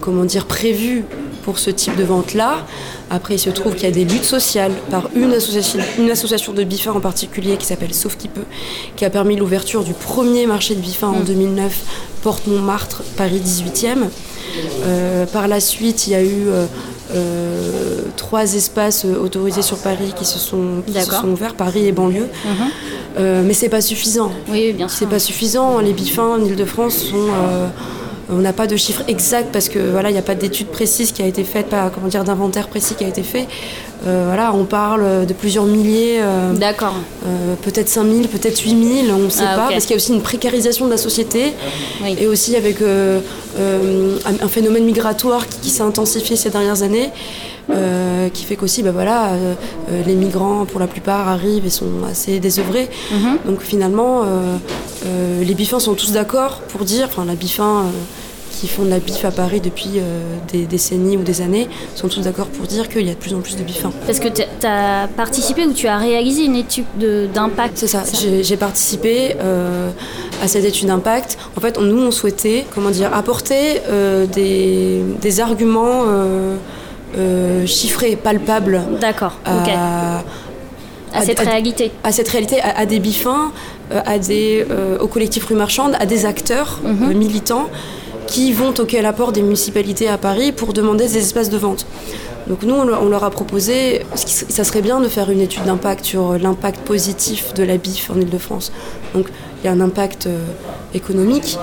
comment 0.00 0.24
dire, 0.24 0.46
prévu 0.46 1.04
pour 1.44 1.58
ce 1.58 1.70
type 1.70 1.96
de 1.96 2.04
vente-là. 2.04 2.64
Après, 3.10 3.34
il 3.34 3.38
se 3.38 3.50
trouve 3.50 3.74
qu'il 3.74 3.82
y 3.82 3.86
a 3.86 3.90
des 3.90 4.04
luttes 4.04 4.24
sociales 4.24 4.70
par 4.92 5.08
une 5.16 5.32
association, 5.32 5.80
une 5.98 6.10
association 6.10 6.52
de 6.52 6.62
bifins 6.62 6.92
en 6.92 7.00
particulier 7.00 7.56
qui 7.56 7.66
s'appelle 7.66 7.92
Sauf 7.94 8.16
qui 8.16 8.28
peut, 8.28 8.44
qui 8.94 9.04
a 9.04 9.10
permis 9.10 9.34
l'ouverture 9.34 9.82
du 9.82 9.92
premier 9.92 10.46
marché 10.46 10.76
de 10.76 10.80
bifins 10.80 11.08
en 11.08 11.20
2009, 11.20 11.80
Porte 12.22 12.46
Montmartre, 12.46 13.02
Paris 13.16 13.42
18e. 13.44 14.04
Euh, 14.84 15.26
par 15.26 15.48
la 15.48 15.60
suite, 15.60 16.06
il 16.06 16.12
y 16.12 16.16
a 16.16 16.22
eu 16.22 16.46
euh, 16.48 16.66
euh, 17.14 18.02
trois 18.16 18.54
espaces 18.54 19.04
autorisés 19.04 19.62
sur 19.62 19.78
Paris 19.78 20.12
qui 20.16 20.24
se 20.24 20.38
sont, 20.38 20.82
qui 20.86 20.92
se 20.92 20.98
D'accord. 20.98 21.20
sont 21.22 21.28
ouverts, 21.28 21.54
Paris 21.54 21.86
et 21.86 21.92
banlieue. 21.92 22.28
Euh, 23.18 23.42
mais 23.44 23.54
c'est 23.54 23.68
pas 23.68 23.80
suffisant. 23.80 24.32
Oui, 24.48 24.72
bien 24.72 24.88
C'est 24.88 24.98
sûr. 24.98 25.08
pas 25.08 25.18
suffisant. 25.18 25.78
Les 25.80 25.92
bifins 25.92 26.26
en 26.36 26.44
Ile-de-France 26.44 26.94
sont. 26.96 27.16
euh, 27.16 27.66
on 28.30 28.36
n'a 28.36 28.52
pas 28.54 28.66
de 28.66 28.76
chiffres 28.76 29.02
exacts 29.08 29.48
parce 29.52 29.68
que 29.68 29.78
voilà, 29.78 30.08
il 30.08 30.12
n'y 30.14 30.18
a 30.18 30.22
pas 30.22 30.34
d'étude 30.36 30.68
précise 30.68 31.12
qui 31.12 31.20
a 31.22 31.26
été 31.26 31.44
faite, 31.44 31.66
pas 31.66 31.90
comment 31.94 32.06
dire 32.06 32.24
d'inventaire 32.24 32.68
précis 32.68 32.94
qui 32.94 33.04
a 33.04 33.08
été 33.08 33.22
fait. 33.22 33.46
Voilà, 34.04 34.52
on 34.54 34.64
parle 34.64 35.26
de 35.26 35.32
plusieurs 35.34 35.64
milliers, 35.66 36.20
D'accord. 36.58 36.94
peut-être 37.62 37.88
5000, 37.88 38.28
peut-être 38.28 38.58
8000, 38.60 39.12
on 39.12 39.18
ne 39.18 39.28
sait 39.28 39.42
Ah, 39.46 39.56
pas, 39.56 39.68
parce 39.70 39.82
qu'il 39.84 39.90
y 39.90 39.94
a 39.94 39.96
aussi 39.96 40.12
une 40.14 40.22
précarisation 40.22 40.86
de 40.86 40.90
la 40.90 40.96
société 40.96 41.52
Oui. 42.02 42.16
et 42.18 42.26
aussi 42.26 42.56
avec 42.56 42.78
euh, 43.58 44.18
un, 44.24 44.48
phénomène 44.48 44.84
migratoire 44.84 45.46
qui, 45.46 45.58
qui 45.58 45.70
s'est 45.70 45.82
intensifié 45.82 46.36
ces 46.36 46.50
dernières 46.50 46.82
années, 46.82 47.10
euh, 47.70 48.28
qui 48.28 48.44
fait 48.44 48.56
qu'aussi, 48.56 48.82
bah 48.82 48.92
voilà, 48.92 49.32
euh, 49.32 49.54
les 50.06 50.14
migrants 50.14 50.64
pour 50.64 50.80
la 50.80 50.86
plupart 50.86 51.28
arrivent 51.28 51.66
et 51.66 51.70
sont 51.70 52.04
assez 52.10 52.40
désœuvrés. 52.40 52.88
Mhm. 53.10 53.38
Donc 53.46 53.60
finalement, 53.60 54.22
les 55.40 55.54
bifins 55.54 55.80
sont 55.80 55.94
tous 55.94 56.12
d'accord 56.12 56.60
pour 56.68 56.84
dire, 56.84 57.06
enfin 57.06 57.24
la 57.24 57.34
bifin 57.34 57.84
qui 58.52 58.68
font 58.68 58.84
de 58.84 58.90
la 58.90 58.98
bif 59.00 59.24
à 59.24 59.30
Paris 59.30 59.60
depuis 59.60 59.92
euh, 59.96 60.36
des 60.52 60.64
décennies 60.66 61.16
ou 61.16 61.22
des 61.22 61.40
années, 61.40 61.68
sont 61.94 62.08
tous 62.08 62.20
d'accord 62.20 62.46
pour 62.46 62.66
dire 62.66 62.88
qu'il 62.88 63.06
y 63.06 63.10
a 63.10 63.14
de 63.14 63.18
plus 63.18 63.34
en 63.34 63.40
plus 63.40 63.56
de 63.56 63.62
bifins. 63.62 63.92
Parce 64.06 64.20
que 64.20 64.28
tu 64.28 64.42
as 64.66 65.08
participé 65.16 65.64
ou 65.66 65.72
tu 65.72 65.88
as 65.88 65.96
réalisé 65.98 66.44
une 66.44 66.56
étude 66.56 66.84
de- 67.00 67.26
d'impact. 67.34 67.72
C'est 67.78 67.86
ça, 67.88 68.02
j'ai 68.20 68.44
j'ai 68.44 68.56
participé 68.56 69.36
euh, 69.40 69.90
à 70.42 70.46
cette 70.48 70.64
étude 70.64 70.86
d'impact. 70.88 71.38
En 71.56 71.60
fait, 71.60 71.78
on- 71.78 71.82
nous, 71.82 72.00
on 72.02 72.10
souhaitait, 72.10 72.64
comment 72.74 72.90
dire, 72.90 73.10
apporter 73.14 73.80
euh, 73.88 74.26
des, 74.26 75.02
des 75.20 75.40
arguments 75.40 76.04
chiffrés, 77.66 78.16
palpables 78.16 78.80
D'accord. 79.00 79.34
Ok. 79.46 79.68
à, 79.74 80.22
à 81.14 81.22
cette 81.22 81.40
à- 81.40 81.44
réalité. 81.44 81.90
à 82.04 82.12
cette 82.12 82.28
réalité, 82.28 82.60
à, 82.60 82.78
à 82.80 82.86
des 82.86 82.98
bifins, 83.00 83.52
à 83.90 84.18
des, 84.18 84.64
euh, 84.70 84.98
au 84.98 85.06
collectif 85.08 85.44
Rue 85.44 85.54
Marchande, 85.54 85.92
à 86.00 86.06
des 86.06 86.24
acteurs 86.24 86.80
Mhm. 86.82 87.12
militants 87.14 87.68
qui 88.32 88.50
vont 88.54 88.72
toquer 88.72 89.00
à 89.00 89.02
la 89.02 89.12
porte 89.12 89.34
des 89.34 89.42
municipalités 89.42 90.08
à 90.08 90.16
Paris 90.16 90.52
pour 90.52 90.72
demander 90.72 91.06
des 91.06 91.18
espaces 91.18 91.50
de 91.50 91.58
vente. 91.58 91.84
Donc 92.46 92.62
nous, 92.62 92.74
on 92.74 92.84
leur, 92.84 93.24
a 93.24 93.30
proposé, 93.30 94.06
ça 94.14 94.64
serait 94.64 94.80
bien 94.80 95.00
de 95.00 95.08
faire 95.08 95.28
une 95.30 95.42
étude 95.42 95.64
d'impact 95.64 96.06
sur 96.06 96.38
l'impact 96.38 96.80
positif 96.80 97.52
de 97.52 97.62
la 97.62 97.76
BIF 97.76 98.10
en 98.10 98.18
Ile-de-France. 98.18 98.72
Donc 99.14 99.26
il 99.62 99.66
y 99.66 99.68
a 99.68 99.72
un 99.72 99.80
impact 99.80 100.26
euh, 100.26 100.38
économique, 100.94 101.58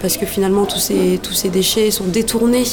parce 0.00 0.16
que 0.16 0.24
finalement 0.24 0.64
tous 0.64 0.78
ces, 0.78 1.20
tous 1.22 1.34
ces 1.34 1.50
déchets 1.50 1.90
sont 1.90 2.04
détournés 2.04 2.64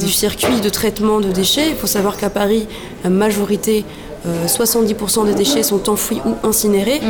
du 0.00 0.10
circuit 0.10 0.60
de 0.60 0.68
traitement 0.68 1.20
de 1.20 1.30
déchets. 1.30 1.68
Il 1.68 1.76
faut 1.76 1.86
savoir 1.86 2.16
qu'à 2.16 2.30
Paris, 2.30 2.66
la 3.04 3.10
majorité, 3.10 3.84
euh, 4.26 4.46
70% 4.46 5.26
des 5.26 5.34
déchets 5.34 5.62
sont 5.62 5.88
enfouis 5.88 6.20
ou 6.26 6.34
incinérés. 6.44 7.00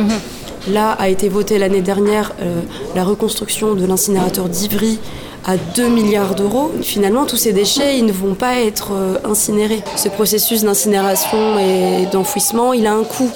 Là 0.71 0.91
a 0.91 1.09
été 1.09 1.29
votée 1.29 1.57
l'année 1.57 1.81
dernière 1.81 2.33
euh, 2.41 2.61
la 2.95 3.03
reconstruction 3.03 3.73
de 3.73 3.85
l'incinérateur 3.85 4.47
d'Ivry 4.47 4.99
à 5.45 5.57
2 5.57 5.87
milliards 5.89 6.35
d'euros. 6.35 6.71
Finalement, 6.81 7.25
tous 7.25 7.37
ces 7.37 7.53
déchets, 7.53 7.97
ils 7.97 8.05
ne 8.05 8.11
vont 8.11 8.33
pas 8.33 8.55
être 8.61 8.91
euh, 8.93 9.17
incinérés. 9.25 9.81
Ce 9.95 10.09
processus 10.09 10.63
d'incinération 10.63 11.59
et 11.59 12.05
d'enfouissement, 12.11 12.73
il 12.73 12.87
a 12.87 12.93
un 12.93 13.03
coût 13.03 13.29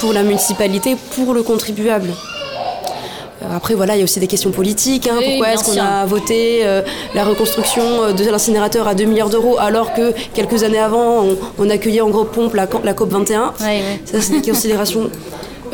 pour 0.00 0.12
la 0.12 0.22
municipalité, 0.22 0.96
pour 1.14 1.34
le 1.34 1.42
contribuable. 1.42 2.10
Euh, 3.42 3.56
Après, 3.56 3.74
voilà, 3.74 3.94
il 3.94 3.98
y 3.98 4.00
a 4.00 4.04
aussi 4.04 4.20
des 4.20 4.26
questions 4.26 4.50
politiques. 4.52 5.06
hein. 5.06 5.18
Pourquoi 5.22 5.52
est-ce 5.52 5.64
qu'on 5.64 5.80
a 5.80 6.06
voté 6.06 6.60
euh, 6.64 6.82
la 7.14 7.24
reconstruction 7.24 8.12
de 8.12 8.24
l'incinérateur 8.30 8.88
à 8.88 8.94
2 8.94 9.04
milliards 9.04 9.28
d'euros 9.30 9.56
alors 9.58 9.92
que 9.92 10.12
quelques 10.34 10.62
années 10.62 10.78
avant, 10.78 11.24
on, 11.24 11.36
on 11.58 11.68
accueillait 11.70 12.00
en 12.00 12.10
gros 12.10 12.24
pompe 12.24 12.54
la, 12.54 12.66
la 12.84 12.94
COP 12.94 13.10
21 13.10 13.52
Ouais, 13.60 13.66
ouais. 13.66 13.82
Ça, 14.04 14.20
c'est 14.20 14.40
des 14.40 14.50
considérations 14.50 15.10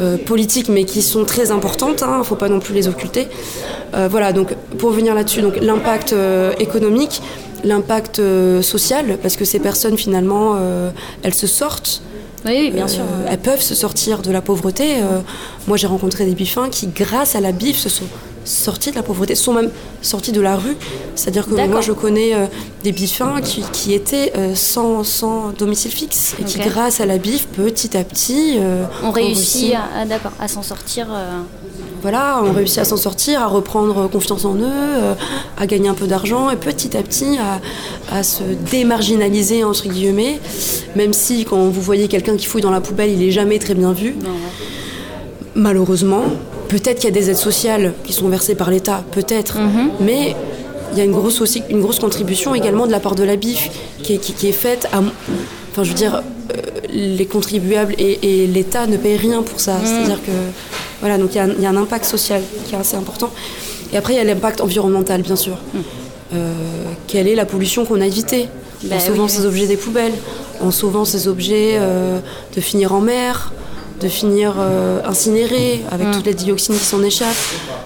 euh, 0.01 0.17
politiques, 0.17 0.69
mais 0.69 0.85
qui 0.85 1.03
sont 1.03 1.25
très 1.25 1.51
importantes. 1.51 2.03
Il 2.07 2.19
ne 2.19 2.23
faut 2.23 2.37
pas 2.37 2.49
non 2.49 2.59
plus 2.59 2.75
les 2.75 2.89
occulter. 2.89 3.29
Euh, 3.95 4.09
voilà, 4.11 4.33
donc 4.33 4.55
pour 4.79 4.91
venir 4.91 5.15
là-dessus, 5.15 5.43
donc 5.43 5.57
l'impact 5.61 6.13
euh, 6.13 6.53
économique, 6.59 7.21
l'impact 7.65 8.23
social, 8.63 9.19
parce 9.21 9.37
que 9.37 9.45
ces 9.45 9.59
personnes 9.59 9.99
finalement, 9.99 10.57
elles 11.23 11.35
se 11.35 11.47
sortent. 11.47 12.01
Oui, 12.47 12.71
bien 12.71 12.89
sûr. 12.89 13.05
Elles 13.29 13.39
peuvent 13.39 13.61
se 13.61 13.75
sortir 13.75 14.23
de 14.23 14.31
la 14.31 14.41
pauvreté. 14.41 14.95
Moi, 15.69 15.77
j'ai 15.77 15.87
rencontré 15.87 16.25
des 16.25 16.35
bifins 16.35 16.71
qui, 16.71 16.87
grâce 16.87 17.37
à 17.37 17.41
la 17.41 17.53
bif, 17.53 17.77
se 17.77 17.91
sont 17.91 18.07
sortis 18.45 18.91
de 18.91 18.97
la 18.97 19.03
pauvreté, 19.03 19.35
sont 19.35 19.53
même 19.53 19.71
sortis 20.03 20.33
de 20.33 20.41
la 20.41 20.57
rue. 20.57 20.77
C'est-à-dire 21.15 21.47
que 21.47 21.55
moi, 21.69 21.81
je 21.81 21.93
connais 21.93 22.35
euh, 22.35 22.47
des 22.85 22.93
bifins 22.93 23.41
qui, 23.43 23.63
qui 23.73 23.93
étaient 23.93 24.33
euh, 24.37 24.55
sans, 24.55 25.05
sans 25.05 25.51
domicile 25.51 25.91
fixe 25.93 26.35
et 26.41 26.45
qui, 26.45 26.59
grâce 26.59 27.01
à 27.01 27.07
la 27.07 27.19
bif, 27.19 27.47
petit 27.49 27.97
à 27.97 28.05
petit, 28.05 28.57
euh, 28.59 28.85
On 29.03 29.09
ont 29.09 29.11
réussit 29.11 29.75
à, 29.75 29.83
à- 30.43 30.49
s'en 30.49 30.63
sortir. 30.63 31.09
voilà, 32.03 32.43
ont 32.43 32.53
réussi 32.53 32.81
à 32.81 32.85
s'en 32.85 32.97
sortir, 32.97 33.41
à 33.43 33.47
reprendre 33.47 34.09
confiance 34.09 34.45
en 34.45 34.55
eux, 34.57 35.15
à 35.59 35.67
gagner 35.67 35.89
un 35.89 35.95
peu 35.95 36.07
d'argent 36.07 36.51
et 36.51 36.57
petit 36.57 36.97
à 36.97 37.03
petit 37.03 37.37
à, 37.39 37.61
à 38.17 38.23
se 38.23 38.43
démarginaliser 38.71 39.65
entre 39.65 39.89
guillemets. 39.89 40.41
Même 40.97 41.13
si 41.13 41.45
quand 41.45 41.69
vous 41.69 41.83
voyez 41.83 42.09
quelqu'un 42.09 42.37
qui 42.37 42.47
fouille 42.47 42.63
dans 42.63 42.71
la 42.71 42.81
poubelle, 42.81 43.11
il 43.11 43.23
est 43.23 43.31
jamais 43.31 43.59
très 43.59 43.75
bien 43.75 43.93
vu. 43.93 44.15
non, 44.23 44.31
ouais. 44.31 44.35
Malheureusement, 45.55 46.23
peut-être 46.71 46.97
qu'il 47.01 47.11
y 47.11 47.13
a 47.13 47.21
des 47.21 47.29
aides 47.31 47.37
sociales 47.37 47.93
qui 48.05 48.13
sont 48.13 48.29
versées 48.29 48.55
par 48.55 48.71
l'État, 48.71 49.03
peut-être, 49.13 49.59
Mhm. 49.59 49.91
mais 50.01 50.35
il 50.93 50.99
y 50.99 51.01
a 51.01 51.05
une 51.05 51.13
grosse, 51.13 51.41
aussi, 51.41 51.63
une 51.69 51.81
grosse 51.81 51.99
contribution 51.99 52.55
également 52.55 52.87
de 52.87 52.93
la 52.93 53.01
part 53.01 53.15
de 53.15 53.23
la 53.25 53.37
BIF 53.37 53.71
qui 54.03 54.15
est, 54.15 54.19
qui- 54.19 54.33
qui 54.33 54.49
est 54.49 54.53
faite 54.67 54.89
à. 54.93 54.99
Enfin, 55.71 55.85
je 55.85 55.89
veux 55.91 55.95
dire, 55.95 56.17
euh, 56.17 56.57
les 56.93 57.27
contribuables 57.27 57.95
et, 57.99 58.43
et 58.43 58.47
l'État 58.47 58.87
ne 58.87 58.97
payent 58.97 59.17
rien 59.17 59.43
pour 59.43 59.61
ça. 59.61 59.77
C'est-à-dire 59.85 60.21
que. 60.25 60.33
Voilà, 61.01 61.17
donc 61.19 61.31
il 61.33 61.37
y, 61.37 61.41
a 61.41 61.45
un- 61.45 61.55
il 61.57 61.63
y 61.63 61.67
a 61.67 61.71
un 61.71 61.77
impact 61.77 62.05
social 62.05 62.43
qui 62.67 62.75
est 62.75 62.79
assez 62.79 62.97
important. 62.97 63.31
Et 63.93 63.97
après, 63.97 64.15
il 64.15 64.17
y 64.17 64.21
a 64.21 64.25
l'impact 64.25 64.61
environnemental, 64.61 65.23
bien 65.23 65.37
sûr. 65.37 65.57
Euh, 66.35 66.53
quelle 67.07 67.27
est 67.29 67.35
la 67.35 67.45
pollution 67.47 67.85
qu'on 67.85 68.01
a 68.01 68.07
évitée 68.07 68.49
Bah 68.85 68.97
En 68.97 69.01
sauvant 69.01 69.25
oui, 69.25 69.31
ces 69.31 69.47
objets 69.47 69.67
des 69.67 69.77
poubelles, 69.77 70.13
en 70.61 70.71
sauvant 70.71 71.05
ces 71.05 71.27
objets 71.29 71.73
euh, 71.75 72.19
de 72.55 72.61
finir 72.61 72.93
en 72.95 73.01
mer, 73.01 73.53
de 74.01 74.09
finir 74.09 74.55
euh, 74.59 75.01
incinérés 75.05 75.83
avec 75.91 76.09
Mm. 76.09 76.13
toutes 76.13 76.27
les 76.27 76.35
dioxines 76.35 76.77
qui 76.79 76.85
s'en 76.85 77.03
échappent, 77.03 77.37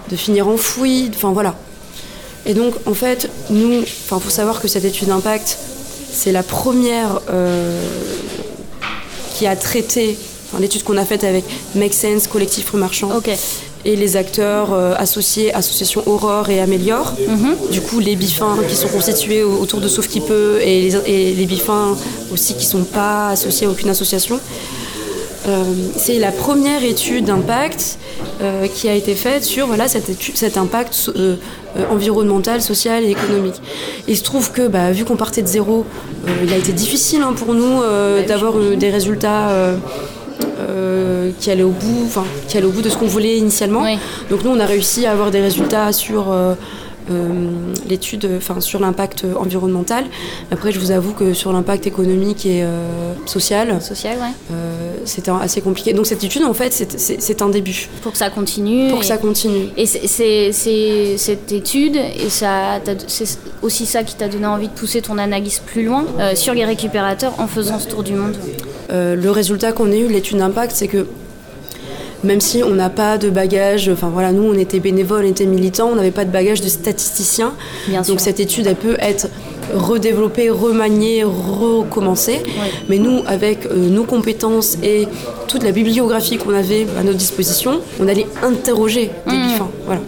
de 0.09 0.15
finir 0.15 0.47
enfouis, 0.47 1.11
enfin 1.15 1.31
voilà. 1.31 1.55
Et 2.45 2.53
donc 2.53 2.73
en 2.85 2.93
fait, 2.93 3.29
nous, 3.49 3.81
enfin 3.81 4.19
faut 4.19 4.29
savoir 4.29 4.61
que 4.61 4.67
cette 4.67 4.85
étude 4.85 5.07
d'impact, 5.09 5.57
c'est 6.11 6.31
la 6.31 6.43
première 6.43 7.19
euh, 7.29 7.81
qui 9.37 9.47
a 9.47 9.55
traité, 9.55 10.17
l'étude 10.59 10.83
qu'on 10.83 10.95
a 10.97 11.03
faite 11.05 11.23
avec 11.25 11.43
Make 11.75 11.93
Sense, 11.93 12.27
Collectif 12.27 12.69
Rue 12.71 12.79
Marchand, 12.79 13.09
et 13.83 13.95
les 13.95 14.15
acteurs 14.15 14.73
euh, 14.73 14.93
associés, 14.97 15.53
association 15.53 16.01
Aurore 16.07 16.49
et 16.49 16.59
Améliore. 16.61 17.13
Du 17.71 17.81
coup, 17.81 17.99
les 17.99 18.15
bifins 18.15 18.57
qui 18.69 18.75
sont 18.75 18.87
constitués 18.87 19.43
au- 19.43 19.57
autour 19.59 19.79
de 19.81 19.87
Sauf 19.87 20.07
qui 20.07 20.21
peut 20.21 20.59
et 20.61 20.81
les, 20.89 20.95
et 21.05 21.33
les 21.35 21.45
bifins 21.45 21.95
aussi 22.31 22.53
qui 22.53 22.65
ne 22.65 22.71
sont 22.71 22.83
pas 22.85 23.29
associés 23.29 23.67
à 23.67 23.69
aucune 23.69 23.89
association. 23.89 24.39
Euh, 25.47 25.63
c'est 25.95 26.17
la 26.17 26.31
première 26.31 26.83
étude 26.83 27.25
d'impact 27.25 27.99
euh, 28.41 28.67
qui 28.67 28.89
a 28.89 28.93
été 28.93 29.13
faite 29.13 29.43
sur 29.43 29.67
voilà, 29.67 29.87
cette 29.87 30.09
étude- 30.09 30.35
cet 30.35 30.57
impact 30.57 31.11
euh, 31.15 31.35
environnemental, 31.91 32.61
social 32.61 33.03
et 33.03 33.11
économique. 33.11 33.61
Il 34.07 34.17
se 34.17 34.23
trouve 34.23 34.51
que, 34.51 34.67
bah, 34.67 34.91
vu 34.91 35.05
qu'on 35.05 35.17
partait 35.17 35.43
de 35.43 35.47
zéro, 35.47 35.85
il 36.43 36.51
a 36.51 36.57
été 36.57 36.71
difficile 36.71 37.21
hein, 37.21 37.33
pour 37.33 37.53
nous 37.53 37.81
d'avoir 38.27 38.53
des 38.55 38.89
résultats 38.89 39.49
euh, 39.49 41.29
qui 41.39 41.51
allaient 41.51 41.63
au 41.63 41.69
bout, 41.69 42.03
enfin, 42.05 42.23
qui 42.47 42.57
allaient 42.57 42.65
au 42.65 42.71
bout 42.71 42.81
de 42.81 42.89
ce 42.89 42.97
qu'on 42.97 43.05
voulait 43.07 43.37
initialement. 43.37 43.83
Oui. 43.83 43.97
Donc 44.29 44.43
nous, 44.43 44.51
on 44.51 44.59
a 44.59 44.65
réussi 44.65 45.05
à 45.05 45.11
avoir 45.11 45.29
des 45.31 45.41
résultats 45.41 45.91
sur 45.91 46.31
euh, 46.31 46.55
euh, 47.11 47.29
l'étude, 47.87 48.27
enfin 48.37 48.59
sur 48.61 48.79
l'impact 48.79 49.25
environnemental. 49.39 50.05
Après, 50.51 50.71
je 50.71 50.79
vous 50.79 50.91
avoue 50.91 51.13
que 51.13 51.33
sur 51.33 51.51
l'impact 51.53 51.87
économique 51.87 52.45
et 52.45 52.63
euh, 52.63 53.13
social, 53.25 53.81
Social, 53.81 54.17
ouais. 54.17 54.23
euh, 54.51 54.93
c'était 55.05 55.31
assez 55.31 55.61
compliqué. 55.61 55.93
Donc 55.93 56.05
cette 56.07 56.23
étude, 56.23 56.43
en 56.43 56.53
fait, 56.53 56.71
c'est- 56.73 57.41
un 57.41 57.49
début 57.49 57.89
Pour 58.01 58.13
que 58.13 58.17
ça 58.17 58.29
continue. 58.29 58.89
pour 58.89 58.99
que 58.99 59.05
et- 59.05 59.07
ça 59.07 59.17
continue. 59.17 59.65
Et 59.77 59.85
c'est- 59.85 60.51
cette 61.17 61.51
étude, 61.51 61.95
et 61.97 62.29
c'est 62.29 63.37
aussi 63.61 63.85
ça 63.85 64.03
qui 64.03 64.15
t'a 64.15 64.27
donné 64.27 64.45
envie 64.47 64.67
de 64.67 64.73
pousser 64.73 65.01
ton 65.01 65.17
analyse 65.17 65.59
plus 65.65 65.83
loin 65.83 66.05
sur 66.35 66.53
les 66.53 66.65
récupérateurs 66.65 67.33
en 67.39 67.47
faisant 67.47 67.79
ce 67.79 67.87
tour 67.87 68.03
du 68.03 68.13
monde. 68.13 68.35
Le 68.89 69.29
résultat 69.29 69.71
qu'on 69.73 69.91
a 69.91 69.95
eu, 69.95 70.07
l'étude 70.07 70.37
d'impact, 70.37 70.71
c'est 70.75 70.87
que 70.87 71.05
même 72.25 72.41
si 72.41 72.63
on 72.63 72.71
n'a 72.71 72.89
pas 72.89 73.17
de 73.17 73.29
bagage, 73.29 73.89
enfin 73.89 74.09
voilà, 74.11 74.31
nous 74.31 74.43
on 74.43 74.53
était 74.53 74.79
bénévoles, 74.79 75.25
on 75.25 75.29
était 75.29 75.45
militants, 75.45 75.89
on 75.91 75.95
n'avait 75.95 76.11
pas 76.11 76.25
de 76.25 76.31
bagage 76.31 76.61
de 76.61 76.67
statisticien. 76.67 77.53
Bien 77.87 77.99
Donc 78.01 78.19
sûr. 78.19 78.19
cette 78.19 78.39
étude, 78.39 78.67
elle 78.67 78.75
peut 78.75 78.97
être 78.99 79.27
redéveloppée, 79.73 80.49
remaniée, 80.49 81.23
recommencée. 81.23 82.41
Mais 82.89 82.97
nous, 82.97 83.21
avec 83.27 83.65
euh, 83.65 83.89
nos 83.89 84.03
compétences 84.03 84.77
et 84.83 85.07
toute 85.47 85.63
la 85.63 85.71
bibliographie 85.71 86.37
qu'on 86.37 86.53
avait 86.53 86.85
à 86.99 87.03
notre 87.03 87.17
disposition, 87.17 87.79
on 87.99 88.07
allait 88.07 88.27
interroger 88.43 89.11
des 89.27 89.37
bifins. 89.37 89.69
Voilà. 89.85 90.01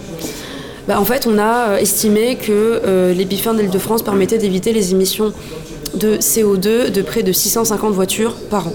Bah, 0.88 1.00
en 1.02 1.06
fait, 1.06 1.28
on 1.28 1.38
a 1.38 1.70
euh, 1.72 1.78
estimé 1.78 2.36
que 2.36 2.52
euh, 2.86 3.14
les 3.14 3.26
bifins 3.26 3.54
d'Île-de-France 3.54 4.04
permettaient 4.04 4.38
d'éviter 4.38 4.72
les 4.72 4.92
émissions 4.92 5.34
de 5.96 6.18
CO2 6.18 6.92
de 6.92 7.02
près 7.02 7.24
de 7.24 7.32
650 7.32 7.94
voitures 7.94 8.36
par 8.50 8.68
an. 8.68 8.74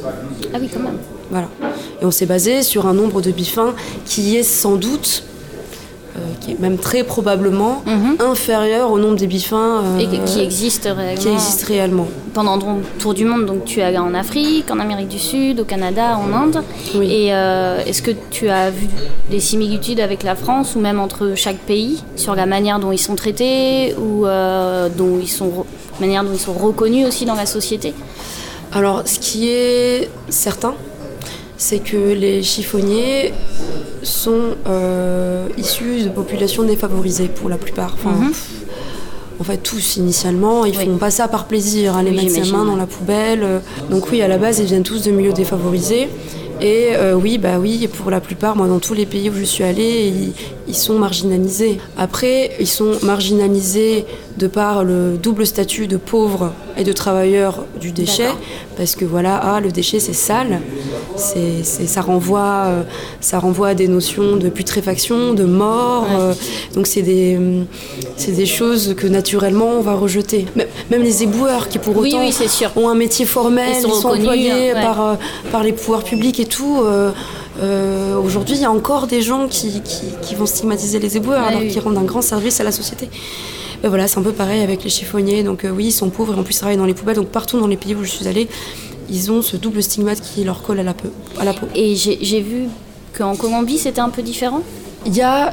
Ah 0.53 0.59
oui, 0.61 0.69
quand 0.73 0.81
même. 0.81 0.99
Voilà. 1.31 1.49
Et 2.03 2.05
on 2.05 2.11
s'est 2.11 2.27
basé 2.27 2.63
sur 2.63 2.87
un 2.87 2.95
nombre 2.95 3.23
de 3.23 3.31
bifins 3.31 3.75
qui 4.05 4.37
est 4.37 4.43
sans 4.43 4.75
doute, 4.75 5.23
euh, 6.17 6.21
qui 6.41 6.51
est 6.51 6.59
même 6.59 6.77
très 6.77 7.05
probablement, 7.05 7.85
inférieur 8.19 8.91
au 8.91 8.99
nombre 8.99 9.15
des 9.17 9.29
bifins 9.29 9.83
euh, 9.85 9.95
Mhm. 9.95 10.01
Et 10.01 10.19
qui 10.27 10.41
existe 10.41 10.85
réellement. 10.93 11.21
qui 11.23 11.29
existent 11.29 11.65
réellement. 11.69 12.09
pendant 12.35 12.59
ton 12.59 12.81
tour 12.99 13.15
du 13.15 13.25
monde, 13.25 13.47
donc 13.47 13.65
tu 13.67 13.79
es 13.81 13.83
allé 13.85 13.99
en 13.99 14.15
Afrique, 14.15 14.69
en 14.71 14.81
Amérique 14.81 15.09
du 15.09 15.19
Sud, 15.21 15.61
au 15.61 15.65
Canada, 15.65 16.19
en 16.19 16.33
Inde. 16.35 16.63
Oui. 16.97 17.07
Et 17.13 17.35
euh, 17.35 17.79
est-ce 17.87 18.03
que 18.03 18.11
tu 18.31 18.49
as 18.49 18.71
vu 18.71 18.89
des 19.31 19.39
similitudes 19.41 20.01
avec 20.01 20.25
la 20.25 20.35
France 20.35 20.75
ou 20.75 20.81
même 20.81 20.99
entre 20.99 21.35
chaque 21.37 21.59
pays 21.59 22.03
sur 22.17 22.35
la 22.35 22.47
manière 22.47 22.81
dont 22.81 22.91
ils 22.91 22.99
sont 22.99 23.15
traités 23.15 23.95
ou 23.97 24.25
dont 24.25 25.19
ils 25.23 25.29
sont 25.31 25.47
re- 25.49 26.01
manière 26.01 26.25
dont 26.25 26.33
ils 26.35 26.41
sont 26.41 26.53
reconnus 26.55 27.07
aussi 27.07 27.27
dans 27.27 27.37
la 27.37 27.47
société? 27.47 27.95
Alors, 28.75 29.03
ce 29.05 29.19
qui 29.19 29.51
est 29.51 30.09
certain, 30.31 30.73
c'est 31.63 31.79
que 31.79 32.13
les 32.13 32.43
chiffonniers 32.43 33.33
sont 34.03 34.57
euh, 34.69 35.47
issus 35.57 36.03
de 36.03 36.09
populations 36.09 36.65
défavorisées 36.65 37.29
pour 37.29 37.49
la 37.49 37.57
plupart. 37.57 37.95
Enfin, 37.99 38.17
Mhm. 38.19 38.33
En 39.41 39.45
fait, 39.45 39.57
tous 39.57 39.97
initialement, 39.97 40.65
ils 40.65 40.77
Oui. 40.77 40.85
font 40.85 40.99
pas 40.99 41.11
ça 41.11 41.27
par 41.27 41.47
plaisir, 41.47 41.97
aller 41.97 42.11
Oui, 42.11 42.17
mettre 42.17 42.29
j'imagine, 42.35 42.53
mains 42.57 42.65
dans 42.65 42.77
la 42.77 42.87
poubelle. 42.87 43.45
Donc 43.91 44.11
oui, 44.13 44.23
à 44.23 44.29
la 44.29 44.39
base, 44.39 44.59
ils 44.61 44.67
viennent 44.67 44.83
tous 44.85 45.03
de 45.03 45.11
milieux 45.11 45.33
défavorisés. 45.33 46.09
Et 46.61 46.89
euh, 46.93 47.15
oui, 47.15 47.39
bah 47.39 47.59
oui, 47.61 47.89
pour 47.89 48.11
la 48.13 48.21
plupart, 48.21 48.55
moi, 48.55 48.69
dans 48.69 48.79
tous 48.79 48.95
les 48.95 49.07
pays 49.07 49.31
où 49.31 49.35
je 49.35 49.43
suis 49.45 49.65
allée, 49.65 50.13
ils, 50.15 50.33
ils 50.69 50.77
sont 50.77 50.97
marginalisés. 50.99 51.79
Après, 51.97 52.53
ils 52.61 52.69
sont 52.69 52.93
marginalisés 53.03 54.05
de 54.39 54.47
par 54.47 54.85
le 54.85 55.19
double 55.23 55.47
statut 55.47 55.87
de 55.87 55.97
pauvre 55.97 56.53
et 56.77 56.85
de 56.85 56.93
travailleur 56.93 57.65
du 57.81 57.93
déchet, 57.93 58.29
parce 58.77 58.95
que 58.95 59.05
voilà, 59.05 59.37
ah, 59.37 59.61
le 59.61 59.71
déchet 59.71 60.01
c'est 60.01 60.15
sale, 60.15 60.61
c'est, 61.17 61.63
ça, 61.65 62.01
renvoie, 62.01 62.65
euh, 62.67 62.83
ça 63.21 63.39
renvoie 63.39 63.69
à 63.69 63.75
des 63.75 63.89
notions 63.89 64.37
de 64.37 64.49
putréfaction, 64.49 65.35
de 65.35 65.45
mort, 65.45 66.05
Ouais. 66.05 66.17
euh, 66.19 66.35
donc 66.75 66.87
c'est 66.87 67.03
des, 67.03 67.39
c'est 68.17 68.33
des 68.33 68.47
choses 68.47 68.95
que 68.97 69.07
naturellement 69.07 69.71
on 69.79 69.83
va 69.83 69.95
rejeter. 69.95 70.47
Même, 70.57 70.69
même 70.91 71.03
les 71.03 71.23
éboueurs 71.23 71.69
qui 71.69 71.79
pour 71.79 71.97
Oui, 71.99 72.09
autant 72.15 72.25
oui, 72.25 72.33
c'est 72.33 72.49
sûr. 72.49 72.71
ont 72.77 72.89
un 72.89 72.95
métier 72.95 73.27
formel, 73.27 73.69
Ils 73.75 73.87
ils 73.87 73.93
sont 73.93 74.09
employés 74.09 74.73
ouais. 74.73 74.83
par, 74.83 75.01
euh, 75.07 75.15
par 75.51 75.63
les 75.63 75.73
pouvoirs 75.73 76.03
publics 76.05 76.41
et 76.41 76.47
tout. 76.47 76.81
euh, 76.83 77.11
euh, 77.63 78.17
Aujourd'hui, 78.17 78.57
il 78.57 78.63
y 78.63 78.65
a 78.65 78.71
encore 78.71 79.07
des 79.07 79.21
gens 79.21 79.47
qui, 79.49 79.83
qui, 79.83 80.07
qui 80.23 80.35
vont 80.35 80.47
stigmatiser 80.47 80.99
les 80.99 81.19
éboueurs 81.19 81.43
Ouais, 81.43 81.49
alors 81.49 81.61
oui. 81.61 81.69
qu'ils 81.69 81.81
rendent 81.83 81.99
un 81.99 82.03
grand 82.05 82.23
service 82.23 82.61
à 82.61 82.65
la 82.65 82.73
société. 82.73 83.11
Ben 83.83 83.89
voilà, 83.89 84.07
c'est 84.07 84.19
un 84.19 84.23
peu 84.23 84.33
pareil 84.33 84.63
avec 84.63 84.85
les 84.85 84.91
chiffonniers. 84.91 85.43
Donc 85.43 85.65
euh, 85.65 85.71
oui, 85.71 85.87
ils 85.87 85.93
sont 85.93 86.09
pauvres 86.11 86.35
et 86.35 86.39
en 86.39 86.43
plus 86.45 86.55
ils 86.55 86.59
travaillent 86.59 86.77
dans 86.77 86.87
les 86.87 86.95
poubelles. 86.95 87.17
Donc 87.17 87.29
partout 87.29 87.59
dans 87.59 87.67
les 87.67 87.77
pays 87.77 87.95
où 87.95 88.05
je 88.05 88.11
suis 88.11 88.29
allée, 88.29 88.49
ils 89.11 89.31
ont 89.33 89.43
ce 89.43 89.57
double 89.57 89.83
stigmate 89.83 90.21
qui 90.21 90.45
leur 90.45 90.63
colle 90.63 90.79
à 90.81 90.85
la, 90.85 90.95
peu- 90.95 91.11
à 91.41 91.45
la 91.45 91.53
peau. 91.53 91.67
Et 91.75 91.97
j'ai 91.97 92.19
j'ai 92.23 92.41
vu 92.41 92.65
qu'en 93.17 93.35
Colombie 93.37 93.79
c'était 93.79 94.01
un 94.01 94.09
peu 94.11 94.23
différent? 94.23 94.63
Il 95.05 95.17
y 95.17 95.23
a 95.23 95.53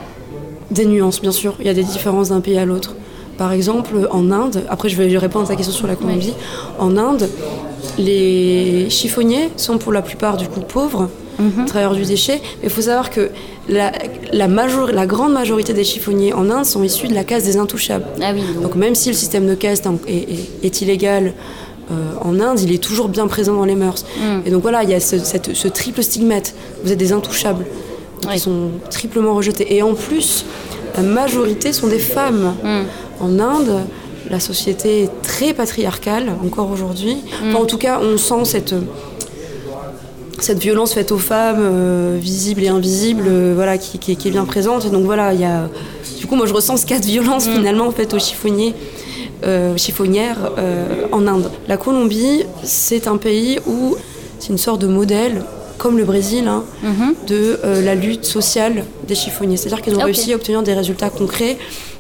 des 0.70 0.86
nuances, 0.86 1.20
bien 1.22 1.32
sûr. 1.32 1.56
Il 1.60 1.66
y 1.66 1.70
a 1.70 1.74
des 1.74 1.84
différences 1.84 2.30
d'un 2.30 2.42
pays 2.42 2.58
à 2.60 2.66
l'autre. 2.66 2.94
par 3.40 3.54
exemple, 3.54 4.08
en 4.12 4.32
Inde, 4.32 4.66
après 4.70 4.90
je 4.90 4.98
vais 5.02 5.18
répondre 5.18 5.46
à 5.46 5.48
ta 5.48 5.56
question 5.56 5.74
sur 5.74 5.88
la 5.88 5.96
Colombie, 5.96 6.34
en 6.78 6.98
Inde, 6.98 7.30
les 7.98 8.90
chiffonniers 8.90 9.50
sont 9.56 9.78
pour 9.78 9.94
la 9.94 10.02
plupart 10.02 10.36
du 10.36 10.50
coup 10.50 10.60
pauvres, 10.60 11.10
Mhm. 11.40 11.66
travailleurs 11.66 11.96
du 11.96 12.04
déchet, 12.04 12.42
mais 12.62 12.68
il 12.68 12.70
faut 12.70 12.82
savoir 12.82 13.10
que 13.10 13.30
la, 13.70 13.92
la, 14.34 14.48
major- 14.48 14.92
la 14.92 15.06
grande 15.06 15.32
majorité 15.34 15.74
des 15.74 15.84
chiffonniers 15.84 16.34
en 16.34 16.50
Inde 16.50 16.66
sont 16.66 16.84
issus 16.84 17.08
de 17.08 17.14
la 17.16 17.24
case 17.24 17.44
des 17.44 17.58
intouchables. 17.58 18.06
Ah 18.22 18.32
oui, 18.34 18.42
donc, 18.54 18.64
Donc 18.64 18.76
même 18.76 18.96
si 18.96 19.10
le 19.10 19.16
système 19.16 19.48
de 19.48 19.56
caste 19.56 19.88
est, 20.08 20.14
est- 20.14 20.50
est 20.66 20.82
illégal 20.82 21.34
euh, 21.92 21.94
en 22.22 22.40
Inde, 22.40 22.60
il 22.62 22.72
est 22.74 22.78
toujours 22.84 23.08
bien 23.10 23.28
présent 23.28 23.54
dans 23.56 23.66
les 23.66 23.76
mœurs. 23.76 24.06
Mm. 24.20 24.48
Et 24.48 24.52
donc 24.52 24.62
voilà, 24.62 24.84
il 24.84 24.90
y 24.90 24.94
a 24.94 25.00
ce, 25.00 25.18
cette- 25.20 25.56
ce 25.56 25.68
triple 25.68 26.04
stigmate. 26.04 26.54
Vous 26.84 26.92
êtes 26.92 27.00
des 27.00 27.12
intouchables. 27.14 27.66
Oui. 28.28 28.34
Ils 28.36 28.40
sont 28.40 28.70
triplement 28.92 29.34
rejetés. 29.34 29.76
Et 29.76 29.82
en 29.82 29.94
plus, 29.94 30.46
la 30.98 31.04
majorité 31.04 31.72
sont 31.74 31.88
des 31.88 32.00
femmes. 32.00 32.54
Mm. 32.64 33.24
En 33.24 33.40
Inde, 33.40 33.80
la 34.30 34.40
société 34.40 35.04
est 35.04 35.22
très 35.24 35.54
patriarcale, 35.54 36.28
encore 36.46 36.70
aujourd'hui. 36.70 37.16
Mm. 37.16 37.50
Enfin, 37.50 37.64
en 37.64 37.66
tout 37.66 37.78
cas, 37.80 38.00
on 38.04 38.18
sent 38.18 38.46
cette, 38.46 38.76
cette 40.42 40.60
violence 40.60 40.94
faite 40.94 41.12
aux 41.12 41.18
femmes, 41.18 41.58
euh, 41.60 42.18
visible 42.20 42.64
et 42.64 42.68
invisible, 42.70 43.24
euh, 43.28 43.54
voilà, 43.56 43.78
qui, 43.78 44.00
qui- 44.00 44.16
qui 44.16 44.28
est 44.28 44.32
bien 44.32 44.46
présente. 44.46 44.86
Et 44.86 44.90
donc 44.90 45.04
voilà, 45.06 45.34
il 45.34 45.42
y 45.42 45.46
a... 45.46 45.70
Du 46.20 46.28
coup, 46.28 46.36
moi, 46.36 46.46
je 46.46 46.54
ressens 46.54 46.78
ce 46.78 46.86
cas 46.86 47.00
de 47.00 47.06
violence, 47.06 47.48
Mm. 47.48 47.52
finalement, 47.54 47.92
faites 47.92 48.14
aux 48.14 48.20
chiffonniers, 48.20 48.74
euh, 49.46 49.78
chiffonnières 49.78 50.52
en 51.12 51.28
Inde. 51.28 51.50
La 51.68 51.78
Colombie, 51.78 52.44
c'est 52.64 53.08
un 53.08 53.18
pays 53.18 53.60
où 53.68 53.96
c'est 54.40 54.50
une 54.50 54.58
sorte 54.58 54.82
de 54.82 54.88
modèle, 54.88 55.44
comme 55.78 55.98
le 55.98 56.04
Brésil, 56.04 56.48
hein, 56.48 56.64
Mhm. 56.84 57.14
de 57.28 57.60
la 57.86 57.96
lutte 57.96 58.26
sociale 58.26 58.84
des 59.08 59.16
chiffonniers. 59.16 59.56
C'est-à-dire 59.58 59.82
qu'ils 59.82 59.96
ont 59.96 60.00
Ah, 60.02 60.06
réussi 60.06 60.34
à 60.34 60.36
obtenir 60.36 60.62
des 60.62 60.74
résultats 60.74 61.10
concrets 61.10 61.58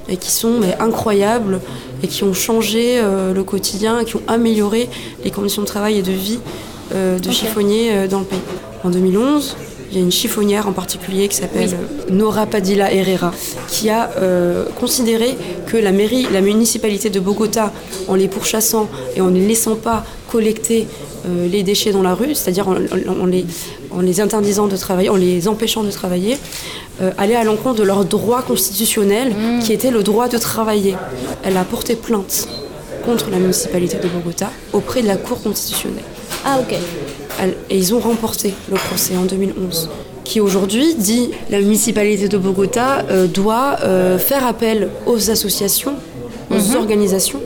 et 0.09 0.17
qui 0.17 0.31
sont 0.31 0.55
mais, 0.59 0.75
incroyables 0.81 1.61
et 2.03 2.07
qui 2.07 2.23
ont 2.25 2.33
changé 2.33 2.99
le 3.33 3.43
quotidien, 3.43 3.99
et 3.99 4.05
qui 4.05 4.17
ont 4.17 4.21
amélioré 4.27 4.89
les 5.23 5.31
conditions 5.31 5.61
de 5.61 5.67
travail 5.67 5.97
et 5.97 6.01
de 6.01 6.11
vie 6.11 6.39
de 6.93 7.27
Ok. 7.27 7.31
chiffonniers 7.33 7.91
euh, 7.93 8.07
dans 8.07 8.19
le 8.19 8.25
pays. 8.25 8.39
En 8.83 8.89
2011, 8.89 9.55
il 9.91 9.97
y 9.97 10.01
a 10.01 10.03
une 10.03 10.11
chiffonnière 10.11 10.67
en 10.67 10.71
particulier 10.71 11.27
qui 11.27 11.35
s'appelle 11.37 11.69
euh, 11.73 12.11
Nora 12.13 12.45
Padilla 12.45 12.93
Herrera, 12.93 13.31
qui 13.67 13.89
a 13.89 14.11
euh, 14.17 14.65
considéré 14.79 15.35
que 15.67 15.77
la 15.77 15.91
mairie, 15.91 16.27
la 16.31 16.41
municipalité 16.41 17.09
de 17.09 17.19
Bogota, 17.19 17.71
en 18.07 18.15
les 18.15 18.27
pourchassant 18.27 18.87
et 19.15 19.21
en 19.21 19.29
ne 19.31 19.39
laissant 19.45 19.75
pas 19.75 20.05
collecter 20.31 20.87
euh, 21.27 21.47
les 21.49 21.63
déchets 21.63 21.91
dans 21.91 22.01
la 22.03 22.13
rue, 22.13 22.35
c'est-à-dire 22.35 22.67
en, 22.69 22.75
en- 22.75 23.19
en 23.21 23.25
les, 23.25 23.45
en 23.91 24.01
les 24.01 24.21
interdisant 24.21 24.67
de 24.67 24.77
travailler, 24.77 25.09
en 25.09 25.15
les 25.15 25.47
empêchant 25.47 25.83
de 25.83 25.91
travailler, 25.91 26.37
euh, 27.01 27.11
allait 27.17 27.35
à 27.35 27.43
l'encontre 27.43 27.75
de 27.79 27.83
leur 27.83 28.05
droit 28.05 28.41
constitutionnel, 28.43 29.33
qui 29.63 29.73
était 29.73 29.91
le 29.91 30.03
droit 30.03 30.27
de 30.29 30.37
travailler. 30.37 30.95
Elle 31.43 31.57
a 31.57 31.63
porté 31.63 31.95
plainte 31.95 32.47
contre 33.05 33.29
la 33.31 33.37
municipalité 33.39 33.97
de 33.97 34.07
Bogota 34.07 34.51
auprès 34.71 35.01
de 35.01 35.07
la 35.07 35.15
Cour 35.17 35.41
constitutionnelle. 35.41 36.03
Ah 36.45 36.59
ok. 36.61 36.75
Et 37.69 37.77
ils 37.77 37.93
ont 37.93 37.99
remporté 37.99 38.53
le 38.69 38.75
procès 38.75 39.15
en 39.17 39.23
2011, 39.23 39.89
qui 40.23 40.39
aujourd'hui 40.41 40.95
dit 40.95 41.29
la 41.49 41.59
municipalité 41.59 42.27
de 42.27 42.37
Bogota 42.37 43.05
euh, 43.09 43.27
doit 43.27 43.77
euh, 43.83 44.17
faire 44.17 44.45
appel 44.45 44.89
aux 45.05 45.29
associations, 45.29 45.93
aux 46.51 46.75
organisations 46.75 47.39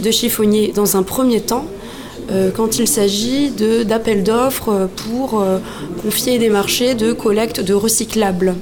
de 0.00 0.10
chiffonniers 0.10 0.72
dans 0.74 0.96
un 0.96 1.02
premier 1.02 1.40
temps, 1.40 1.66
euh, 2.32 2.50
quand 2.56 2.78
il 2.78 2.88
s'agit 2.88 3.50
de- 3.50 3.82
d'appels 3.82 4.22
d'offres 4.22 4.88
pour 5.08 5.44
confier 6.02 6.38
des 6.38 6.48
marchés 6.50 6.94
de 6.94 7.12
collecte 7.12 7.60
de 7.60 7.74
recyclables. 7.74 8.54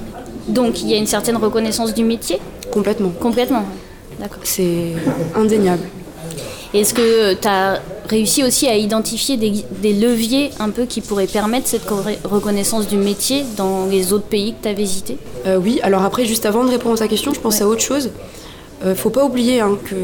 Donc 0.47 0.81
il 0.81 0.89
y 0.89 0.93
a 0.93 0.97
une 0.97 1.07
certaine 1.07 1.37
reconnaissance 1.37 1.93
du 1.93 2.03
métier? 2.03 2.39
Complètement. 2.71 3.09
Complètement. 3.19 3.65
D'accord. 4.19 4.39
C'est 4.43 4.93
indéniable. 5.35 5.83
Est-ce 6.73 6.93
que 6.93 7.33
tu 7.33 7.47
as 7.47 7.81
réussi 8.09 8.43
aussi 8.43 8.67
à 8.67 8.75
identifier 8.75 9.37
des, 9.37 9.53
des 9.81 9.93
leviers 9.93 10.49
un 10.59 10.69
peu 10.69 10.85
qui 10.85 11.01
pourraient 11.01 11.27
permettre 11.27 11.67
cette 11.67 11.87
reconnaissance 12.23 12.87
du 12.87 12.97
métier 12.97 13.43
dans 13.57 13.85
les 13.85 14.13
autres 14.13 14.25
pays 14.25 14.53
que 14.53 14.63
tu 14.63 14.69
as 14.69 14.73
visités 14.73 15.17
Euh, 15.45 15.57
oui, 15.63 15.79
alors 15.83 16.03
après, 16.03 16.25
juste 16.25 16.45
avant 16.45 16.63
de 16.63 16.69
répondre 16.69 16.95
à 16.95 16.97
ta 16.97 17.07
question, 17.07 17.33
je 17.33 17.39
pense 17.39 17.57
Ouais. 17.57 17.63
à 17.63 17.67
autre 17.67 17.81
chose. 17.81 18.09
Euh, 18.85 18.95
faut 18.95 19.09
pas 19.09 19.25
oublier 19.25 19.59
hein, 19.61 19.77
que 19.85 19.95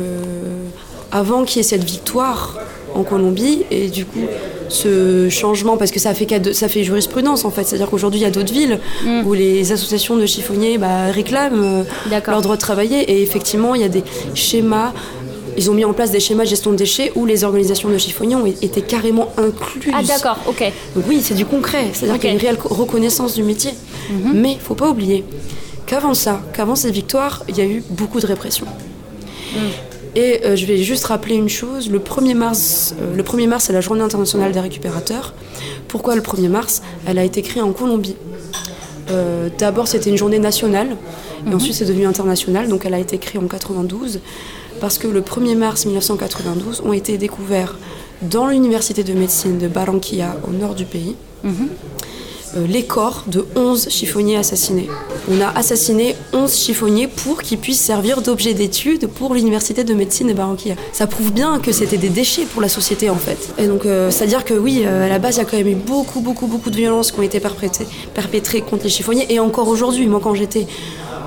avant 1.12 1.43
qu'il 1.45 1.58
y 1.58 1.60
ait 1.62 1.63
cette 1.63 1.84
victoire 1.84 2.58
en 2.93 3.03
Colombie 3.03 3.63
et 3.71 3.88
du 3.89 4.06
coup 4.06 4.19
ce 4.67 5.30
changement, 5.30 5.77
parce 5.77 5.91
que 5.91 5.99
ça 5.99 6.13
fait, 6.13 6.25
cas 6.25 6.39
de- 6.39 6.51
ça 6.51 6.67
fait 6.67 6.84
jurisprudence 6.84 7.45
en 7.45 7.51
fait, 7.51 7.63
c'est-à-dire 7.65 7.89
qu'aujourd'hui 7.89 8.19
il 8.19 8.23
y 8.23 8.25
a 8.25 8.32
d'autres 8.32 8.51
villes 8.53 8.80
où 9.25 9.34
les 9.34 9.71
associations 9.71 10.17
de 10.17 10.25
chiffonniers 10.25 10.77
bah, 10.77 11.12
réclament 11.12 11.63
euh, 12.12 12.19
leur 12.27 12.41
droit 12.41 12.56
de 12.56 12.62
travailler 12.62 12.99
et 13.12 13.21
effectivement 13.21 13.75
il 13.75 13.82
y 13.82 13.84
a 13.86 13.89
des 13.89 14.03
schémas. 14.34 14.91
Ils 15.58 15.70
ont 15.72 15.74
mis 15.74 15.86
en 15.86 15.94
place 15.94 16.12
des 16.12 16.20
schémas 16.20 16.44
de 16.44 16.50
gestion 16.50 16.72
de 16.72 16.76
déchets 16.76 17.12
où 17.15 17.26
les 17.26 17.44
organisations 17.44 17.89
de 17.89 17.98
chiffonniers 17.98 18.36
ont 18.36 18.46
été 18.46 18.82
carrément 18.82 19.30
incluses. 19.38 19.94
Ah 19.96 20.04
d'accord, 20.04 20.38
ok. 20.48 20.63
Donc 20.96 21.06
oui, 21.08 21.22
c'est 21.24 21.34
du 21.34 21.46
concret, 21.46 21.86
c'est-à-dire 21.94 22.20
qu'il 22.20 22.30
y 22.30 22.32
a 22.32 22.36
une 22.36 22.41
réelle 22.41 22.58
co- 22.58 22.70
reconnaissance 22.74 23.34
du 23.36 23.44
métier. 23.44 23.72
Mais 24.34 24.54
il 24.54 24.60
faut 24.60 24.76
pas 24.76 24.89
oublier 24.89 25.24
qu'avant 25.86 26.13
ça, 26.13 26.41
qu'avant 26.54 26.76
cette 26.76 26.94
victoire, 26.94 27.44
il 27.48 27.58
y 27.58 27.62
a 27.62 27.65
eu 27.65 27.84
beaucoup 27.89 28.20
de 28.20 28.26
répression. 28.28 28.65
Et 30.15 30.41
euh, 30.46 30.56
je 30.56 30.65
vais 30.65 30.78
juste 30.78 31.06
rappeler 31.06 31.36
une 31.36 31.50
chose, 31.50 31.89
le 31.89 32.00
1er 32.00 32.36
mars, 32.36 32.96
euh, 33.02 33.15
le 33.15 33.24
1er 33.24 33.48
mars 33.48 33.65
c'est 33.65 33.74
la 33.74 33.82
journée 33.82 34.02
internationale 34.02 34.52
des 34.54 34.60
récupérateurs. 34.62 35.34
Pourquoi 35.88 36.15
le 36.15 36.22
1er 36.22 36.48
mars? 36.48 36.82
Elle 37.06 37.18
a 37.20 37.24
été 37.24 37.41
créée 37.41 37.62
en 37.62 37.74
Colombie. 37.74 38.15
Euh, 39.12 39.50
D'abord 39.58 39.88
c'était 39.88 40.10
une 40.10 40.18
journée 40.18 40.39
nationale, 40.39 40.96
et 41.50 41.54
ensuite 41.54 41.74
c'est 41.76 41.86
devenu 41.86 42.06
international, 42.08 42.68
donc 42.70 42.86
elle 42.86 42.94
a 42.94 43.00
été 43.00 43.18
créée 43.18 43.41
en 43.41 43.48
92, 43.48 44.20
parce 44.86 45.00
que 45.00 45.08
le 45.08 45.21
1er 45.21 45.56
mars 45.56 45.88
1992 45.88 46.84
ont 46.86 46.93
été 46.93 47.17
découverts 47.17 47.76
dans 48.21 48.45
l'université 48.45 49.04
de 49.04 49.13
médecine 49.13 49.58
de 49.58 49.67
Barranquilla, 49.67 50.36
au 50.48 50.52
nord 50.52 50.76
du 50.76 50.86
pays, 50.86 51.15
euh, 51.43 52.67
les 52.67 52.84
corps 52.84 53.24
de 53.26 53.48
11 53.56 53.89
chiffonniers 53.89 54.38
assassinés. 54.38 54.88
On 55.28 55.41
a 55.41 55.48
assassiné 55.58 56.15
11 56.34 56.56
chiffonniers 56.56 57.08
pour 57.08 57.41
qu'ils 57.41 57.58
puissent 57.58 57.82
servir 57.82 58.21
d'objet 58.21 58.54
d'étude 58.54 59.08
pour 59.08 59.34
l'université 59.34 59.84
de 59.84 59.95
médecine 59.95 60.28
de 60.28 60.34
Barranquilla. 60.34 60.76
Ça 60.93 61.08
prouve 61.08 61.34
bien 61.34 61.58
que 61.58 61.71
c'était 61.71 61.98
des 61.98 62.10
déchets 62.10 62.45
pour 62.45 62.62
la 62.62 62.69
société 62.69 63.10
en 63.10 63.15
fait. 63.15 63.56
Et 63.58 63.65
donc, 63.65 63.88
euh, 63.88 64.12
c'est-à-dire 64.12 64.45
que 64.45 64.54
oui, 64.54 64.84
euh, 64.86 65.08
à 65.08 65.10
la 65.10 65.17
base, 65.17 65.38
il 65.38 65.39
y 65.39 65.41
a 65.41 65.45
quand 65.45 65.58
même 65.58 65.67
eu 65.67 65.74
beaucoup, 65.74 66.19
beaucoup, 66.19 66.45
beaucoup 66.45 66.69
de 66.69 66.76
violences 66.76 67.12
qui 67.12 67.19
ont 67.19 67.24
été 67.24 67.39
perpétrées, 67.39 67.88
perpétrées 68.13 68.62
contre 68.62 68.84
les 68.84 68.91
chiffonniers. 68.91 69.26
Et 69.34 69.39
encore 69.39 69.67
aujourd'hui, 69.67 70.06
moi 70.06 70.19
quand 70.24 70.36
j'étais 70.36 70.67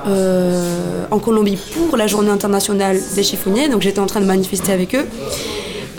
euh, 0.06 1.04
en 1.10 1.18
Colombie 1.18 1.58
pour 1.88 1.96
la 1.96 2.06
journée 2.06 2.30
internationale 2.30 2.98
des 3.14 3.22
chiffonniers, 3.22 3.68
donc 3.68 3.82
j'étais 3.82 4.00
en 4.00 4.06
train 4.06 4.20
de 4.20 4.26
manifester 4.26 4.72
avec 4.72 4.94
eux, 4.94 5.06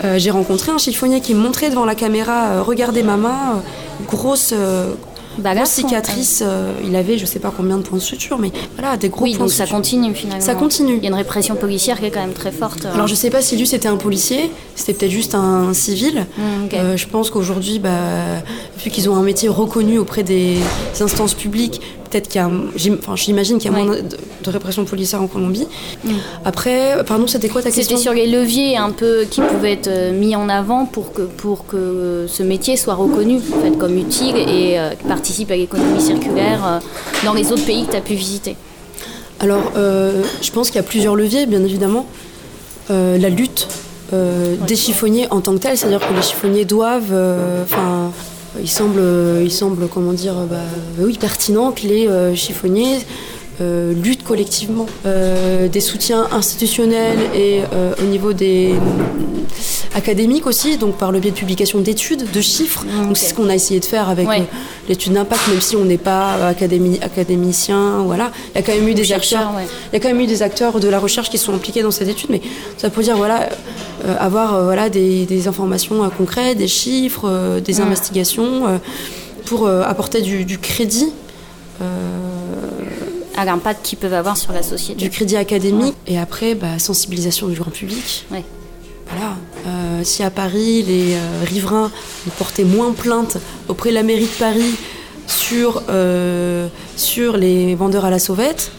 euh, 0.04 0.18
j'ai 0.18 0.30
rencontré 0.30 0.72
un 0.72 0.78
chiffonnier 0.78 1.20
qui 1.20 1.34
me 1.34 1.40
montrait 1.40 1.70
devant 1.70 1.84
la 1.84 1.94
caméra, 1.94 2.46
euh, 2.52 2.62
regardez 2.62 3.02
ma 3.02 3.16
main, 3.16 3.62
grosse, 4.08 4.54
grosse 5.38 5.68
cicatrice, 5.68 6.42
il 6.84 6.96
avait 6.96 7.18
je 7.18 7.26
sais 7.26 7.38
pas 7.38 7.52
combien 7.54 7.76
de 7.76 7.82
points 7.82 7.98
de 7.98 8.02
suture, 8.02 8.38
mais 8.38 8.50
voilà, 8.76 8.96
des 8.96 9.08
gros 9.08 9.24
Oui, 9.24 9.30
points 9.32 9.40
donc 9.40 9.48
de 9.48 9.52
ça 9.54 9.66
continue 9.66 10.14
finalement. 10.14 10.44
Ça 10.44 10.54
continue. 10.54 10.96
Il 10.96 11.02
y 11.02 11.06
a 11.06 11.08
une 11.08 11.14
répression 11.14 11.54
policière 11.54 11.98
qui 11.98 12.06
est 12.06 12.10
quand 12.10 12.20
même 12.20 12.32
très 12.32 12.50
forte. 12.52 12.84
euh. 12.84 12.94
Alors 12.94 13.06
je 13.06 13.14
sais 13.14 13.30
pas 13.30 13.40
si 13.42 13.56
lui 13.56 13.66
c'était 13.66 13.88
un 13.88 13.96
policier, 13.96 14.50
c'était 14.74 14.94
peut-être 14.94 15.10
juste 15.12 15.34
un 15.34 15.72
civil. 15.74 16.26
Mm. 16.36 16.42
Euh, 16.74 16.96
je 16.96 17.06
pense 17.06 17.30
qu'aujourd'hui, 17.30 17.78
bah, 17.78 17.90
vu 18.82 18.90
qu'ils 18.90 19.08
ont 19.08 19.16
un 19.16 19.22
métier 19.22 19.48
reconnu 19.48 19.98
auprès 19.98 20.22
des 20.22 20.58
instances 21.00 21.34
publiques, 21.34 21.80
peut-être 22.10 22.28
qu'il 22.28 22.40
y 22.40 22.44
a, 22.44 22.50
enfin 22.98 23.14
j'imagine 23.16 23.58
qu'il 23.58 23.70
y 23.70 23.74
a 23.74 23.78
Ouais. 23.78 23.84
moins 23.84 23.96
de, 23.96 24.02
de 24.42 24.50
répression 24.50 24.84
policière 24.84 25.22
en 25.22 25.26
Colombie. 25.28 25.66
Après, 26.44 26.98
euh, 26.98 27.02
pardon, 27.04 27.26
c'était 27.26 27.48
quoi 27.48 27.62
ta 27.62 27.70
question? 27.70 27.96
C'était 27.96 28.02
sur 28.02 28.12
les 28.12 28.26
leviers 28.26 28.76
un 28.76 28.90
peu 28.90 29.24
qui 29.30 29.40
pouvaient 29.40 29.72
être 29.72 29.88
euh, 29.88 30.12
mis 30.12 30.34
en 30.36 30.48
avant 30.48 30.86
pour 30.86 31.12
que, 31.12 31.22
pour 31.22 31.66
que 31.66 32.26
ce 32.28 32.42
métier 32.42 32.76
soit 32.76 32.94
reconnu 32.94 33.36
en 33.38 33.60
fait, 33.62 33.78
comme 33.78 33.96
utile 33.96 34.36
et 34.36 34.78
euh, 34.78 34.90
participe 35.08 35.50
à 35.50 35.56
l'économie 35.56 36.00
circulaire 36.00 36.60
euh, 36.66 36.78
dans 37.24 37.32
les 37.34 37.52
autres 37.52 37.64
pays 37.64 37.86
que 37.86 37.92
tu 37.92 37.96
as 37.96 38.00
pu 38.00 38.14
visiter. 38.14 38.56
Alors, 39.38 39.72
euh, 39.76 40.22
je 40.42 40.50
pense 40.50 40.68
qu'il 40.68 40.76
y 40.76 40.84
a 40.84 40.88
plusieurs 40.88 41.16
leviers, 41.16 41.46
bien 41.46 41.64
évidemment. 41.64 42.06
Euh, 42.90 43.16
la 43.18 43.28
lutte 43.30 43.68
euh, 44.12 44.56
des 44.66 44.74
chiffonniers 44.76 45.28
en 45.30 45.40
tant 45.40 45.52
que 45.52 45.58
telle, 45.58 45.78
c'est-à-dire 45.78 46.00
que 46.00 46.12
les 46.12 46.22
chiffonniers 46.22 46.64
doivent, 46.64 47.12
euh, 47.12 47.62
il 48.60 48.68
semble, 48.68 49.00
il 49.42 49.50
semble, 49.52 49.88
comment 49.88 50.12
dire, 50.12 50.34
bah, 50.50 50.56
oui, 50.98 51.16
pertinent 51.20 51.72
que 51.72 51.82
les 51.86 52.08
euh, 52.08 52.34
chiffonniers 52.34 52.98
euh, 53.60 53.92
luttent 53.92 54.24
collectivement. 54.24 54.86
Euh, 55.06 55.68
des 55.68 55.80
soutiens 55.80 56.26
institutionnels 56.32 57.18
et 57.34 57.60
euh, 57.74 57.92
au 58.02 58.06
niveau 58.06 58.32
des 58.32 58.74
académiques 59.94 60.46
aussi, 60.46 60.76
donc 60.76 60.96
par 60.96 61.12
le 61.12 61.18
biais 61.20 61.30
de 61.32 61.36
publication 61.36 61.80
d'études, 61.80 62.30
de 62.30 62.40
chiffres. 62.40 62.84
Mm, 62.86 63.06
Donc 63.08 63.16
c'est 63.16 63.26
ce 63.26 63.34
qu'on 63.34 63.48
a 63.48 63.54
essayé 63.54 63.80
de 63.80 63.84
faire 63.84 64.08
avec 64.08 64.28
Ouais. 64.28 64.44
l'étude 64.88 65.12
d'impact, 65.12 65.48
même 65.48 65.60
si 65.60 65.76
on 65.76 65.84
n'est 65.84 65.98
pas 65.98 66.50
académi- 66.52 67.02
académicien, 67.02 67.98
voilà. 68.04 68.30
Il 68.54 68.58
y 68.58 68.60
a 68.60 68.62
quand 68.62 68.72
même 68.74 68.88
eu 68.88 68.94
des 68.94 69.12
acteurs, 69.12 69.52
ouais. 69.56 69.66
il 69.92 69.94
y 69.94 69.96
a 69.96 70.00
quand 70.00 70.08
même 70.08 70.20
eu 70.20 70.26
des 70.26 70.42
acteurs 70.42 70.78
de 70.80 70.88
la 70.88 70.98
recherche 70.98 71.28
qui 71.30 71.38
sont 71.38 71.52
impliqués 71.54 71.82
dans 71.82 71.90
cette 71.90 72.08
étude, 72.08 72.30
mais 72.30 72.40
ça 72.78 72.88
peut 72.88 73.02
dire 73.02 73.16
voilà, 73.16 73.48
avoir 74.18 74.54
euh, 74.54 74.64
voilà 74.64 74.88
des, 74.90 75.26
des 75.26 75.48
informations 75.48 76.02
euh, 76.04 76.08
concrètes, 76.08 76.58
des 76.58 76.68
chiffres, 76.68 77.24
euh, 77.28 77.60
des 77.60 77.80
investigations 77.80 78.66
euh, 78.66 78.78
pour 79.46 79.66
euh, 79.66 79.82
apporter 79.82 80.20
du, 80.22 80.44
du 80.44 80.58
crédit. 80.58 81.12
euh, 81.82 81.84
à 83.36 83.44
l'impact 83.46 83.84
qu'ils 83.86 83.96
peuvent 83.98 84.12
avoir 84.12 84.36
sur 84.36 84.52
la 84.52 84.62
société. 84.62 85.00
Du 85.00 85.08
crédit 85.08 85.36
académique 85.36 85.94
et 86.06 86.18
après, 86.18 86.54
bah, 86.54 86.78
sensibilisation 86.78 87.48
du 87.48 87.58
grand 87.58 87.70
public. 87.70 88.26
Ouais. 88.30 88.44
Voilà. 89.08 89.34
Euh, 89.66 90.00
si 90.04 90.22
à 90.22 90.30
Paris, 90.30 90.82
les 90.82 91.14
euh, 91.14 91.18
riverains 91.46 91.90
ont 92.26 92.30
porté 92.36 92.64
moins 92.64 92.92
plainte 92.92 93.38
auprès 93.68 93.90
de 93.90 93.94
la 93.94 94.02
mairie 94.02 94.24
de 94.26 94.38
Paris 94.38 94.74
sur, 95.26 95.82
euh, 95.88 96.66
sur 96.96 97.36
les 97.38 97.74
vendeurs 97.76 98.04
à 98.04 98.10
la 98.10 98.18
sauvette, 98.18 98.72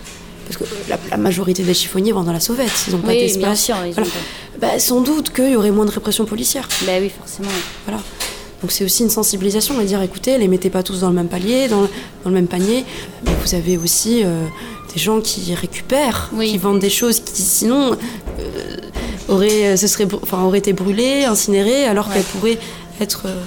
parce 0.47 0.57
que 0.57 0.63
la, 0.89 0.97
la 1.10 1.17
majorité 1.17 1.63
des 1.63 1.73
chiffonniers 1.73 2.12
vendent 2.12 2.29
à 2.29 2.34
la 2.34 2.39
sauvette, 2.39 2.71
ils 2.88 2.93
n'ont 2.93 2.99
pas 3.01 3.13
d'espace. 3.13 3.39
bien 3.43 3.55
sûr. 3.55 3.75
ils 3.86 3.89
ont 3.91 3.93
Voilà. 3.93 4.10
pas- 4.10 4.51
Bah, 4.62 4.78
sans 4.80 5.02
doute 5.02 5.32
qu'il 5.34 5.50
y 5.52 5.56
aurait 5.56 5.71
moins 5.71 5.86
de 5.86 5.91
répression 5.91 6.26
policière. 6.26 6.67
Bah 6.86 6.93
oui, 7.00 7.10
forcément. 7.10 7.50
Voilà. 7.86 8.00
Donc 8.62 8.71
c'est 8.71 8.86
aussi 8.86 9.02
une 9.02 9.10
sensibilisation 9.10 9.80
à 9.80 9.84
dire 9.84 10.02
écoutez, 10.04 10.38
les 10.38 10.47
mettez 10.47 10.69
pas 10.69 10.84
tous 10.84 11.00
dans 11.00 11.10
le 11.10 11.15
même 11.15 11.28
palier, 11.30 11.67
dans, 11.67 11.82
dans 11.82 11.88
le 12.26 12.32
même 12.32 12.47
panier. 12.47 12.86
Mais 13.26 13.32
vous 13.43 13.56
avez 13.56 13.76
aussi 13.78 14.21
euh, 14.24 14.45
des 14.93 15.00
gens 15.00 15.19
qui 15.19 15.56
récupèrent, 15.56 16.30
Oui. 16.34 16.52
qui 16.52 16.58
vendent 16.60 16.78
des 16.80 16.91
choses 16.91 17.19
qui 17.21 17.41
sinon 17.41 17.93
euh, 18.39 18.78
auraient, 19.30 19.76
ce 19.78 19.88
serait, 19.88 20.08
enfin, 20.21 20.43
auraient 20.43 20.60
été 20.60 20.74
brûlées, 20.74 21.26
incinérées, 21.26 21.86
alors 21.86 22.08
Ouais. 22.10 22.13
qu'elles 22.13 22.24
pourraient 22.24 22.60
être 23.00 23.24
euh, 23.26 23.41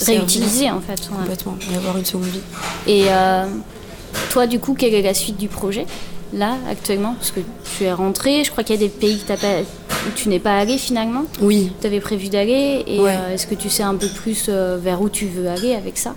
Réutiliser 0.00 0.70
en 0.70 0.80
fait. 0.80 0.92
ouais. 1.10 1.16
complètement 1.18 1.56
et 1.70 1.76
avoir 1.76 1.98
une 1.98 2.04
seconde 2.06 2.24
vie. 2.24 2.40
Et 2.86 3.04
toi, 4.30 4.46
du 4.46 4.58
coup, 4.60 4.74
quelle 4.74 4.94
est 4.94 5.02
la 5.02 5.14
suite 5.14 5.36
du 5.36 5.48
projet 5.48 5.86
là 6.32 6.56
actuellement? 6.70 7.14
Parce 7.18 7.30
que 7.32 7.40
tu 7.76 7.84
es 7.84 7.92
rentré, 7.92 8.44
je 8.44 8.50
crois 8.50 8.64
qu'il 8.64 8.74
y 8.74 8.78
a 8.78 8.80
des 8.80 8.88
pays 8.88 9.18
que 9.18 9.28
t'as 9.28 9.36
pas- 9.36 9.62
tu 10.14 10.28
n'es 10.28 10.38
pas 10.38 10.58
allé 10.58 10.78
finalement. 10.78 11.24
Oui. 11.40 11.72
Tu 11.80 11.86
avais 11.86 12.00
prévu 12.00 12.28
d'aller 12.28 12.84
et 12.86 13.00
Ouais. 13.00 13.16
euh, 13.16 13.34
est-ce 13.34 13.46
que 13.46 13.54
tu 13.54 13.68
sais 13.70 13.82
un 13.82 13.94
peu 13.94 14.08
plus 14.08 14.46
euh, 14.48 14.78
vers 14.82 15.00
où 15.02 15.08
tu 15.08 15.26
veux 15.26 15.48
aller 15.48 15.74
avec 15.74 15.98
ça? 15.98 16.14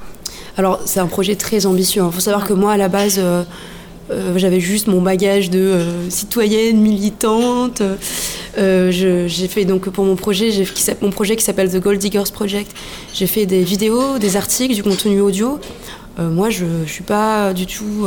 Alors 0.58 0.80
c'est 0.86 1.00
un 1.00 1.08
projet 1.08 1.36
très 1.36 1.65
ambitieux. 1.65 2.04
Il 2.06 2.12
faut 2.12 2.19
savoir 2.19 2.45
que 2.47 2.54
moi 2.54 2.73
à 2.73 2.78
la 2.78 2.88
base 2.88 3.17
euh, 3.19 3.43
j'avais 4.38 4.60
juste 4.60 4.88
mon 4.88 5.02
bagage 5.02 5.50
de 5.50 5.82
citoyenne 6.10 6.80
militante. 6.80 7.82
J'ai 8.58 9.47
fait 9.50 9.65
donc 9.65 9.89
pour 9.89 10.06
mon 10.06 10.15
projet, 10.15 10.52
j'ai- 10.52 10.63
qui 10.65 10.82
s'appelle- 10.82 11.06
mon 11.06 11.12
projet 11.12 11.36
qui 11.36 11.43
s'appelle 11.43 11.69
The 11.69 11.80
Gold 11.80 12.00
Diggers 12.00 12.32
Project. 12.34 12.71
J'ai 13.13 13.28
fait 13.28 13.45
des 13.45 13.63
vidéos, 13.63 14.17
des 14.17 14.36
articles, 14.38 14.73
du 14.73 14.84
contenu 14.84 15.21
audio. 15.21 15.60
Moi 16.19 16.50
je, 16.50 16.65
je 16.86 16.91
suis 16.91 17.04
pas 17.04 17.54
du 17.54 17.67
tout 17.67 18.06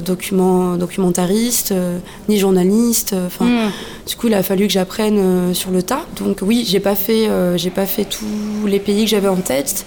document, 0.00 0.76
documentariste 0.76 1.72
euh, 1.72 1.98
ni 2.28 2.38
journaliste. 2.38 3.12
euh, 3.12 3.26
Enfin 3.26 3.44
Hmm. 3.46 3.70
du 4.08 4.16
coup, 4.16 4.26
il 4.28 4.34
a 4.34 4.42
fallu 4.42 4.66
que 4.66 4.72
j'apprenne 4.72 5.18
euh, 5.18 5.54
sur 5.54 5.70
le 5.70 5.82
tas. 5.82 6.04
Donc 6.18 6.38
oui, 6.42 6.64
j'ai 6.66 6.80
pas 6.80 6.94
fait, 6.94 7.28
euh, 7.28 7.56
j'ai 7.56 7.70
pas 7.70 7.86
fait 7.86 8.04
tous 8.04 8.66
les 8.66 8.78
pays 8.80 9.04
que 9.04 9.10
j'avais 9.10 9.28
en 9.28 9.36
tête. 9.36 9.86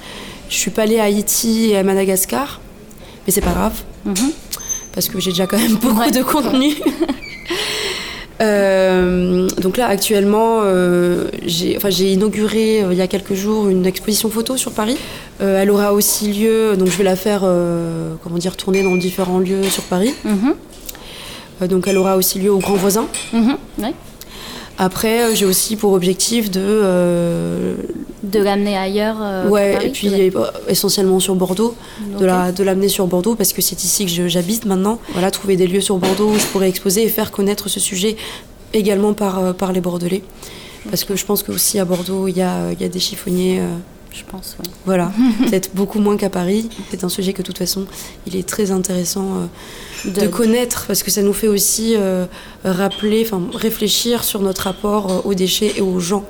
Je 0.50 0.56
suis 0.56 0.72
pas 0.72 0.84
allée 0.84 1.00
à 1.00 1.04
Haïti 1.04 1.70
et 1.72 1.78
à 1.78 1.84
Madagascar, 1.84 2.60
mais 3.26 3.32
c'est 3.34 3.42
pas 3.42 3.52
grave 3.52 3.74
Mhm. 4.06 4.32
parce 4.94 5.08
que 5.10 5.20
j'ai 5.20 5.32
déjà 5.32 5.46
quand 5.48 5.58
même 5.60 5.76
beaucoup 5.82 6.00
Ouais. 6.00 6.12
de 6.12 6.24
contenu. 6.24 6.74
Euh, 8.42 9.50
donc 9.62 9.78
là, 9.78 9.88
actuellement, 9.88 10.60
euh, 10.62 11.26
j'ai 11.46 11.76
enfin, 11.78 11.90
inauguré 11.90 12.84
euh, 12.84 12.94
il 12.94 12.98
y 12.98 13.02
a 13.02 13.08
quelques 13.08 13.34
jours 13.34 13.68
une 13.68 13.86
exposition 13.86 14.30
photo 14.30 14.58
sur 14.58 14.72
Paris. 14.72 14.98
Elle 15.40 15.72
aura 15.72 15.94
aussi 15.94 16.34
lieu, 16.34 16.76
donc 16.76 16.90
je 16.90 16.98
vais 16.98 17.06
la 17.06 17.16
faire, 17.16 17.48
comment 18.24 18.38
dire, 18.38 18.58
tourner 18.58 18.84
dans 18.84 18.96
différents 18.98 19.40
lieux 19.40 19.64
sur 19.64 19.84
Paris. 19.84 20.14
Mhm. 20.26 21.68
Donc 21.70 21.88
elle 21.88 21.98
aura 21.98 22.18
aussi 22.18 22.40
lieu 22.40 22.52
au 22.52 22.60
Grand 22.60 22.76
Voisin. 22.76 23.08
Mhm. 23.32 23.56
Ouais. 23.82 23.94
Après, 24.82 25.24
euh, 25.24 25.36
j'ai 25.36 25.46
aussi 25.46 25.76
pour 25.76 25.92
objectif 25.92 26.50
de 26.50 26.62
euh, 26.64 27.76
De 28.24 28.40
l'amener 28.40 28.78
ailleurs. 28.78 29.18
euh, 29.22 29.48
ouais, 29.50 29.74
Paris, 29.74 29.88
et 29.88 29.90
puis 29.92 30.10
essentiellement 30.70 31.20
sur 31.20 31.36
Bordeaux, 31.36 31.76
de 32.18 32.26
la- 32.26 32.52
de 32.54 32.64
l'amener 32.64 32.88
sur 32.88 33.06
Bordeaux 33.06 33.36
parce 33.36 33.52
que 33.54 33.62
c'est 33.62 33.84
ici 33.84 34.06
que 34.06 34.28
j'habite 34.30 34.66
maintenant. 34.66 35.00
Voilà, 35.12 35.32
trouver 35.32 35.58
des 35.58 35.68
lieux 35.68 35.82
sur 35.82 35.98
Bordeaux 35.98 36.30
où 36.30 36.40
je 36.40 36.46
pourrais 36.46 36.70
exposer 36.70 37.04
et 37.04 37.10
faire 37.10 37.32
connaître 37.32 37.68
ce 37.70 37.80
sujet 37.82 38.16
également 38.74 39.14
par, 39.14 39.54
par 39.54 39.74
les 39.74 39.82
Bordelais. 39.82 40.24
Parce 40.90 41.04
que 41.04 41.16
je 41.18 41.26
pense 41.26 41.44
que 41.44 41.52
aussi 41.52 41.78
à 41.78 41.84
Bordeaux, 41.86 42.28
il 42.30 42.38
y 42.38 42.42
a, 42.42 42.72
y 42.80 42.84
a 42.86 42.88
des 42.88 43.00
chiffonniers, 43.00 43.60
Je 44.12 44.24
pense, 44.28 44.58
oui. 44.60 44.70
voilà, 44.86 45.12
peut-être 45.46 45.70
beaucoup 45.76 46.00
moins 46.00 46.18
qu'à 46.18 46.30
Paris. 46.30 46.68
C'est 46.90 47.04
un 47.04 47.10
sujet 47.10 47.32
que 47.34 47.42
de 47.42 47.48
toute 47.48 47.58
façon, 47.60 47.86
il 48.26 48.36
est 48.36 48.48
très 48.48 48.72
intéressant 48.72 49.28
euh, 50.06 50.10
de, 50.10 50.28
connaître 50.28 50.86
parce 50.88 51.04
que 51.04 51.12
ça 51.12 51.22
nous 51.22 51.34
fait 51.34 51.48
aussi 51.48 51.96
euh, 51.96 52.26
rappeler, 52.64 53.24
enfin 53.26 53.42
réfléchir 53.54 54.24
sur 54.24 54.42
notre 54.42 54.64
rapport 54.64 55.12
euh, 55.12 55.22
aux 55.26 55.34
déchets 55.36 55.74
et 55.78 55.82
aux 55.82 56.00
gens. 56.00 56.26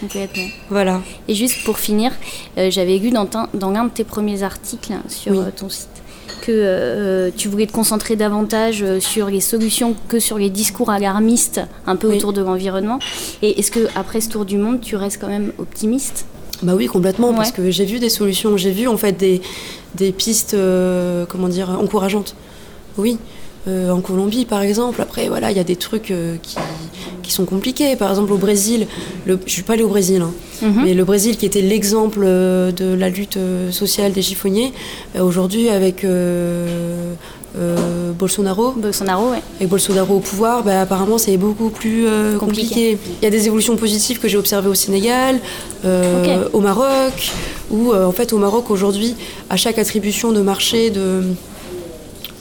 Complètement. 0.00 0.46
Voilà. 0.70 1.02
Et 1.26 1.34
juste 1.34 1.64
pour 1.64 1.78
finir, 1.78 2.12
j'avais 2.56 2.98
lu 2.98 3.10
dans, 3.10 3.28
dans 3.54 3.70
l'un 3.70 3.84
de 3.84 3.90
tes 3.90 4.04
premiers 4.04 4.42
articles 4.42 4.92
sur 5.08 5.32
Oui. 5.32 5.38
euh, 5.38 5.50
ton 5.54 5.68
site 5.68 5.88
que 6.42 6.52
euh, 6.54 7.30
tu 7.36 7.48
voulais 7.48 7.66
te 7.66 7.72
concentrer 7.72 8.14
davantage 8.14 8.84
sur 9.00 9.26
les 9.28 9.40
solutions 9.40 9.96
que 10.08 10.20
sur 10.20 10.38
les 10.38 10.50
discours 10.50 10.88
alarmistes 10.90 11.60
un 11.86 11.96
peu 11.96 12.08
Oui. 12.08 12.16
autour 12.16 12.32
de 12.32 12.40
l'environnement. 12.42 13.00
Et 13.42 13.58
est-ce 13.58 13.70
que 13.72 13.88
après 13.96 14.20
ce 14.20 14.28
tour 14.28 14.44
du 14.44 14.56
monde, 14.56 14.80
tu 14.80 14.94
restes 14.96 15.20
quand 15.20 15.28
même 15.28 15.52
optimiste? 15.58 16.26
Bah 16.62 16.74
oui, 16.76 16.86
complètement, 16.86 17.32
parce 17.34 17.52
que 17.52 17.70
j'ai 17.70 17.84
vu 17.84 17.98
des 18.00 18.08
solutions, 18.08 18.56
j'ai 18.56 18.72
vu 18.72 18.88
en 18.88 18.96
fait 18.96 19.12
des, 19.12 19.40
des 19.94 20.10
pistes, 20.12 20.54
euh, 20.54 21.24
comment 21.28 21.48
dire, 21.48 21.70
encourageantes. 21.70 22.34
Oui, 22.96 23.18
Euh, 23.66 23.90
en 23.90 24.00
Colombie 24.00 24.46
par 24.46 24.62
exemple. 24.62 25.02
Après, 25.02 25.28
voilà, 25.28 25.50
il 25.50 25.56
y 25.56 25.60
a 25.60 25.64
des 25.64 25.76
trucs 25.76 26.10
euh, 26.10 26.36
qui, 26.42 26.56
qui 27.22 27.32
sont 27.32 27.44
compliqués. 27.44 27.96
Par 27.96 28.08
exemple, 28.08 28.32
au 28.32 28.38
Brésil, 28.38 28.86
le, 29.26 29.38
je 29.44 29.52
suis 29.52 29.62
pas 29.62 29.74
allée 29.74 29.82
au 29.82 29.88
Brésil, 29.88 30.22
hein, 30.22 30.32
Mhm. 30.62 30.82
mais 30.84 30.94
le 30.94 31.04
Brésil 31.04 31.36
qui 31.36 31.44
était 31.44 31.60
l'exemple 31.60 32.24
de 32.24 32.94
la 32.98 33.08
lutte 33.10 33.38
sociale 33.70 34.12
des 34.12 34.22
chiffonniers, 34.22 34.72
aujourd'hui 35.20 35.68
avec 35.68 36.04
euh, 37.56 38.12
Bolsonaro, 38.12 38.72
Bolsonaro, 38.72 39.30
ouais. 39.30 39.42
avec 39.56 39.68
Bolsonaro 39.68 40.16
au 40.16 40.20
pouvoir, 40.20 40.62
bah, 40.62 40.82
apparemment 40.82 41.16
c'est 41.16 41.36
beaucoup 41.38 41.70
plus 41.70 42.06
euh, 42.06 42.36
Compliqué. 42.36 42.68
compliqué. 42.68 42.98
Il 43.22 43.24
y 43.24 43.26
a 43.26 43.30
des 43.30 43.46
évolutions 43.46 43.76
positives 43.76 44.18
que 44.18 44.28
j'ai 44.28 44.36
observées 44.36 44.68
au 44.68 44.74
Sénégal, 44.74 45.40
euh, 45.84 46.46
au 46.52 46.60
Maroc, 46.60 47.32
où 47.70 47.94
en 47.94 48.12
fait 48.12 48.32
au 48.32 48.38
Maroc 48.38 48.70
aujourd'hui, 48.70 49.14
à 49.48 49.56
chaque 49.56 49.78
attribution 49.78 50.32
de 50.32 50.40
marché 50.40 50.90
de 50.90 51.22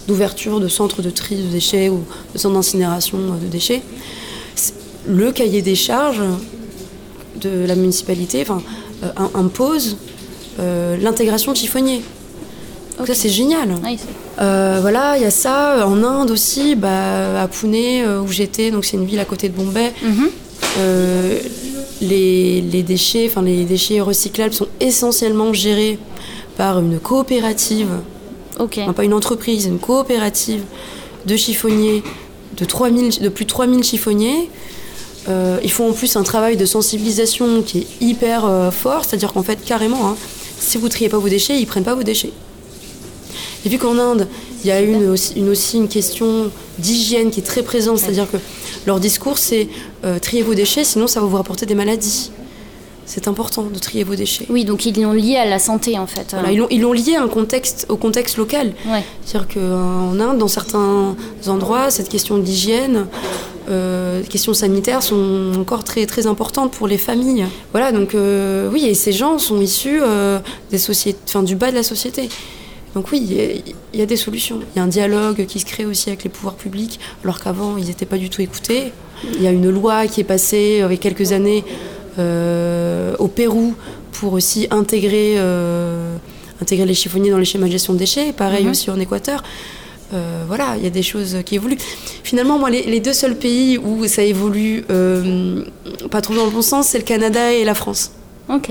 d'ouverture 0.08 0.62
de 0.62 0.70
centres 0.70 1.02
de 1.02 1.10
tri 1.10 1.36
de 1.36 1.48
déchets 1.52 1.90
ou 1.90 2.04
de 2.34 2.40
centres 2.40 2.56
d'incinération 2.56 3.18
de 3.18 3.48
déchets, 3.48 3.82
le 5.06 5.34
cahier 5.34 5.62
des 5.62 5.76
charges 5.76 6.24
de 7.42 7.66
la 7.66 7.76
municipalité 7.76 8.46
impose 9.36 9.98
l'intégration 10.60 11.52
de 11.52 11.58
chiffonniers. 11.58 12.02
Donc 12.98 13.08
ça 13.08 13.14
c'est 13.14 13.30
génial. 13.30 13.76
C'est- 13.98 14.06
Euh, 14.42 14.78
voilà, 14.82 15.18
il 15.18 15.24
y 15.24 15.26
a 15.26 15.32
ça. 15.32 15.88
En 15.88 16.04
Inde 16.04 16.32
aussi, 16.32 16.76
bah, 16.76 17.42
à 17.42 17.48
Pune, 17.48 17.74
euh, 17.76 18.22
où 18.22 18.28
j'étais, 18.28 18.72
donc 18.72 18.86
c'est 18.86 18.98
une 18.98 19.06
ville 19.06 19.20
à 19.20 19.26
côté 19.26 19.50
de 19.50 19.54
Bombay. 19.56 19.94
Mhm. 20.04 20.30
euh, 20.80 21.40
les, 22.02 22.62
les 22.62 22.84
déchets, 22.84 23.28
enfin 23.30 23.42
les 23.42 23.64
déchets 23.64 24.00
recyclables 24.02 24.54
sont 24.54 24.68
essentiellement 24.80 25.52
gérés 25.54 25.98
par 26.56 26.80
une 26.80 27.00
coopérative, 27.00 27.88
pas 28.94 29.04
une 29.04 29.14
entreprise, 29.14 29.66
une 29.66 29.80
coopérative 29.80 30.62
de 31.26 31.36
chiffonniers, 31.36 32.04
de, 32.58 32.66
3000, 32.66 33.20
de 33.22 33.30
plus 33.30 33.46
de 33.46 33.50
3000 33.50 33.84
chiffonniers. 33.84 34.50
Euh, 35.30 35.58
ils 35.64 35.72
font 35.72 35.90
en 35.90 35.94
plus 35.94 36.16
un 36.16 36.24
travail 36.24 36.58
de 36.58 36.66
sensibilisation 36.66 37.62
qui 37.64 37.80
est 37.80 37.88
hyper 38.02 38.46
euh, 38.46 38.70
fort, 38.72 39.04
c'est-à-dire 39.04 39.34
qu'en 39.34 39.44
fait, 39.44 39.58
carrément, 39.66 40.08
hein, 40.10 40.16
si 40.60 40.78
vous 40.78 40.90
triez 40.90 41.10
pas 41.10 41.18
vos 41.18 41.30
déchets, 41.30 41.60
ils 41.60 41.66
prennent 41.66 41.84
pas 41.84 41.96
vos 41.96 42.04
déchets. 42.04 42.32
Et 43.68 43.70
vu 43.70 43.78
qu'en 43.80 43.98
Inde, 44.00 44.30
il 44.64 44.68
y 44.70 44.72
a 44.72 44.80
une 44.80 45.10
aussi, 45.10 45.34
une, 45.36 45.50
aussi 45.50 45.76
une 45.76 45.90
question 45.90 46.50
d'hygiène 46.80 47.32
qui 47.32 47.42
est 47.42 47.44
très 47.44 47.64
présente, 47.64 47.98
c'est-à-dire 47.98 48.32
que 48.32 48.38
leur 48.86 49.02
discours 49.02 49.38
c'est 49.38 49.68
euh, 50.06 50.20
trier 50.20 50.42
vos 50.42 50.54
déchets, 50.54 50.86
sinon 50.86 51.06
ça 51.06 51.20
va 51.20 51.26
vous 51.26 51.36
rapporter 51.36 51.66
des 51.66 51.76
maladies. 51.76 52.32
C'est 53.06 53.28
important 53.28 53.64
de 53.64 53.78
trier 53.78 54.06
vos 54.06 54.16
déchets. 54.16 54.46
Oui, 54.50 54.64
donc 54.64 54.86
ils 54.86 55.02
l'ont 55.02 55.12
lié 55.12 55.36
à 55.36 55.44
la 55.46 55.60
santé 55.60 56.00
en 56.00 56.08
fait. 56.08 56.28
Voilà, 56.32 56.54
ils 56.54 56.80
l'ont- 56.80 56.94
lié 56.94 57.16
à 57.18 57.24
un 57.24 57.28
contexte, 57.28 57.88
au 57.90 57.98
contexte 57.98 58.38
local. 58.38 58.72
Ouais. 58.88 59.04
C'est-à-dire 59.26 59.50
qu'en 59.54 60.18
Inde, 60.18 60.38
dans 60.38 60.48
certains 60.48 61.18
endroits, 61.48 61.90
cette 61.90 62.08
question 62.08 62.38
d'hygiène, 62.38 63.08
euh, 63.70 64.24
questions 64.24 64.54
sanitaires 64.54 65.04
sont 65.04 65.52
encore 65.60 65.84
très, 65.84 66.06
très 66.06 66.26
importantes 66.26 66.72
pour 66.72 66.88
les 66.88 66.98
familles. 66.98 67.44
Voilà, 67.74 67.92
donc 67.92 68.16
euh, 68.16 68.70
oui, 68.72 68.86
et 68.86 68.94
ces 68.94 69.12
gens 69.12 69.38
sont 69.40 69.60
issus 69.60 70.00
euh, 70.02 70.40
des 70.72 70.78
sociétés, 70.78 71.20
enfin, 71.28 71.44
du 71.44 71.58
bas 71.58 71.70
de 71.72 71.76
la 71.76 71.84
société. 71.84 72.30
Donc 72.96 73.12
oui, 73.12 73.20
il 73.22 73.34
y 73.34 73.40
a- 73.40 73.54
il 73.94 74.00
y, 74.00 74.02
a 74.02 74.06
des 74.06 74.16
solutions. 74.18 74.60
Il 74.74 74.78
y 74.78 74.82
a 74.82 74.84
un 74.84 74.88
dialogue 74.88 75.46
qui 75.46 75.60
se 75.60 75.66
crée 75.66 75.86
aussi 75.86 76.10
avec 76.10 76.24
les 76.24 76.30
pouvoirs 76.30 76.56
publics, 76.56 77.00
alors 77.24 77.40
qu'avant, 77.40 77.78
ils 77.78 77.86
n'étaient 77.86 78.06
pas 78.08 78.18
du 78.18 78.30
tout 78.30 78.42
écoutés. 78.42 78.92
Il 79.36 79.42
y 79.42 79.48
a 79.48 79.52
une 79.52 79.70
loi 79.70 80.08
qui 80.08 80.22
est 80.22 80.24
passée 80.24 80.82
euh, 80.82 80.88
il 80.90 80.92
y 80.92 80.96
a 80.96 80.98
quelques 80.98 81.32
années 81.32 81.64
euh, 82.20 83.16
au 83.20 83.28
Pérou 83.28 83.76
pour 84.14 84.34
aussi 84.34 84.68
intégrer, 84.72 85.36
euh, 85.38 86.16
intégrer 86.62 86.86
les 86.86 86.94
chiffonniers 86.96 87.30
dans 87.30 87.38
les 87.38 87.46
schémas 87.46 87.68
de 87.68 87.72
gestion 87.72 87.94
de 87.94 88.00
déchets. 88.00 88.34
Pareil 88.34 88.66
Mhm. 88.66 88.72
aussi 88.72 88.90
en 88.90 89.00
Équateur. 89.00 89.44
Euh, 90.14 90.44
voilà, 90.48 90.76
il 90.78 90.84
y 90.84 90.88
a 90.88 90.90
des 90.90 91.04
choses 91.04 91.38
qui 91.46 91.56
évoluent. 91.56 91.78
Finalement, 92.24 92.58
moi, 92.58 92.70
les, 92.70 92.84
les 92.84 93.00
deux 93.02 93.14
seuls 93.14 93.36
pays 93.38 93.78
où 93.78 94.08
ça 94.08 94.24
évolue 94.24 94.86
euh, 94.90 95.64
pas 96.10 96.22
trop 96.22 96.34
dans 96.34 96.46
le 96.46 96.52
bon 96.52 96.62
sens, 96.62 96.88
c'est 96.88 96.98
le 96.98 97.04
Canada 97.04 97.52
et 97.54 97.64
la 97.66 97.74
France. 97.76 98.12
Ok. 98.50 98.70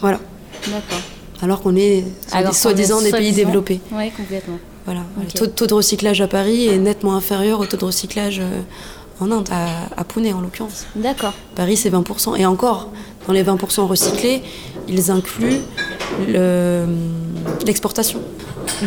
Voilà. 0.00 0.20
D'accord. 0.66 1.00
Alors 1.42 1.62
qu'on 1.62 1.76
est 1.76 2.04
soi-disant 2.52 3.00
des 3.00 3.10
pays 3.10 3.32
développés. 3.32 3.80
Ouais, 3.92 4.12
complètement. 4.16 4.58
Voilà. 4.84 5.00
Le 5.22 5.30
taux, 5.30 5.46
taux 5.46 5.66
de 5.66 5.74
recyclage 5.74 6.20
à 6.20 6.26
Paris 6.28 6.68
est 6.68 6.78
nettement 6.78 7.14
inférieur 7.14 7.60
au 7.60 7.66
taux 7.66 7.76
de 7.76 7.84
recyclage 7.84 8.40
euh, 8.40 8.60
en 9.20 9.30
Inde, 9.30 9.48
à, 9.50 9.66
à 10.00 10.04
Pune 10.04 10.32
en 10.32 10.40
l'occurrence. 10.40 10.86
D'accord. 10.96 11.34
Paris, 11.54 11.76
c'est 11.76 11.90
20%. 11.90 12.36
Et 12.38 12.46
encore, 12.46 12.88
dans 13.26 13.32
les 13.34 13.44
20% 13.44 13.82
recyclés, 13.86 14.42
ils 14.88 15.10
incluent 15.10 15.60
le- 16.26 16.86
l'exportation. 17.66 18.20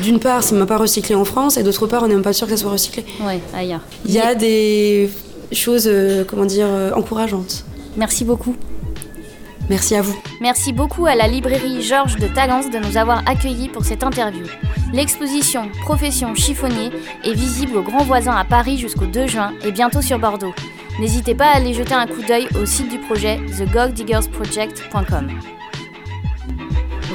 D'une 0.02 0.20
part, 0.20 0.44
c'est 0.44 0.56
même 0.56 0.66
pas 0.66 0.78
recyclé 0.78 1.14
en 1.16 1.26
France, 1.26 1.58
et 1.58 1.64
d'autre 1.64 1.88
part, 1.88 2.04
on 2.04 2.08
n'est 2.08 2.14
même 2.16 2.24
pas 2.24 2.34
sûr 2.34 2.48
que 2.48 2.56
ça 2.56 2.62
soit 2.62 2.72
recyclé. 2.72 3.06
Ouais, 3.26 3.40
ailleurs. 3.54 3.82
Il 4.06 4.12
y 4.14 4.20
a 4.20 4.34
des 4.36 5.10
choses, 5.52 5.84
euh, 5.88 6.24
comment 6.28 6.46
dire, 6.46 6.66
euh, 6.68 6.92
encourageantes. 6.96 7.64
Merci 7.98 8.24
beaucoup. 8.26 8.56
Merci 9.70 9.96
à 9.96 10.02
vous. 10.02 10.16
Merci 10.42 10.74
beaucoup 10.74 11.06
à 11.06 11.16
la 11.16 11.28
librairie 11.28 11.82
Georges 11.82 12.18
de 12.18 12.28
Talence 12.28 12.70
de 12.70 12.80
nous 12.80 12.98
avoir 12.98 13.28
accueillis 13.28 13.70
pour 13.70 13.86
cette 13.86 14.04
interview. 14.04 14.46
L'exposition 14.92 15.70
Profession 15.82 16.36
chiffonnier 16.36 16.92
est 17.24 17.34
visible 17.34 17.78
au 17.78 17.82
Grand 17.82 18.04
Voisin 18.04 18.36
à 18.36 18.44
Paris 18.44 18.78
jusqu'au 18.78 19.06
2 19.06 19.28
juin 19.28 19.54
et 19.64 19.72
bientôt 19.72 20.02
sur 20.02 20.20
Bordeaux. 20.20 20.54
N'hésitez 21.00 21.34
pas 21.34 21.48
à 21.48 21.58
aller 21.58 21.74
jeter 21.74 21.94
un 21.94 22.06
coup 22.06 22.22
d'œil 22.22 22.48
au 22.62 22.66
site 22.66 22.90
du 22.90 23.00
projet 23.00 23.40
thegolddiggersproject.com. 23.58 25.30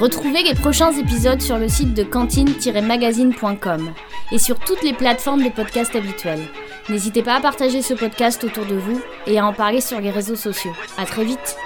Retrouvez 0.01 0.43
les 0.43 0.55
prochains 0.55 0.93
épisodes 0.93 1.43
sur 1.43 1.59
le 1.59 1.69
site 1.69 1.95
de 1.95 2.03
cantine-magazine.com 2.03 3.93
et 4.33 4.39
sur 4.39 4.59
toutes 4.59 4.83
les 4.83 4.93
plateformes 4.93 5.43
de 5.43 5.51
podcast 5.51 5.95
habituelles. 5.95 6.47
N'hésitez 6.89 7.23
pas 7.23 7.35
à 7.35 7.41
partager 7.41 7.83
ce 7.83 7.95
podcast 7.95 8.43
autour 8.45 8.65
de 8.67 8.77
vous 8.77 9.01
et 9.27 9.39
à 9.39 9.47
en 9.47 9.53
parler 9.53 9.81
sur 9.81 10.01
les 10.01 10.11
réseaux 10.11 10.37
sociaux. 10.37 10.73
À 10.97 11.05
très 11.05 11.25
vite! 11.25 11.57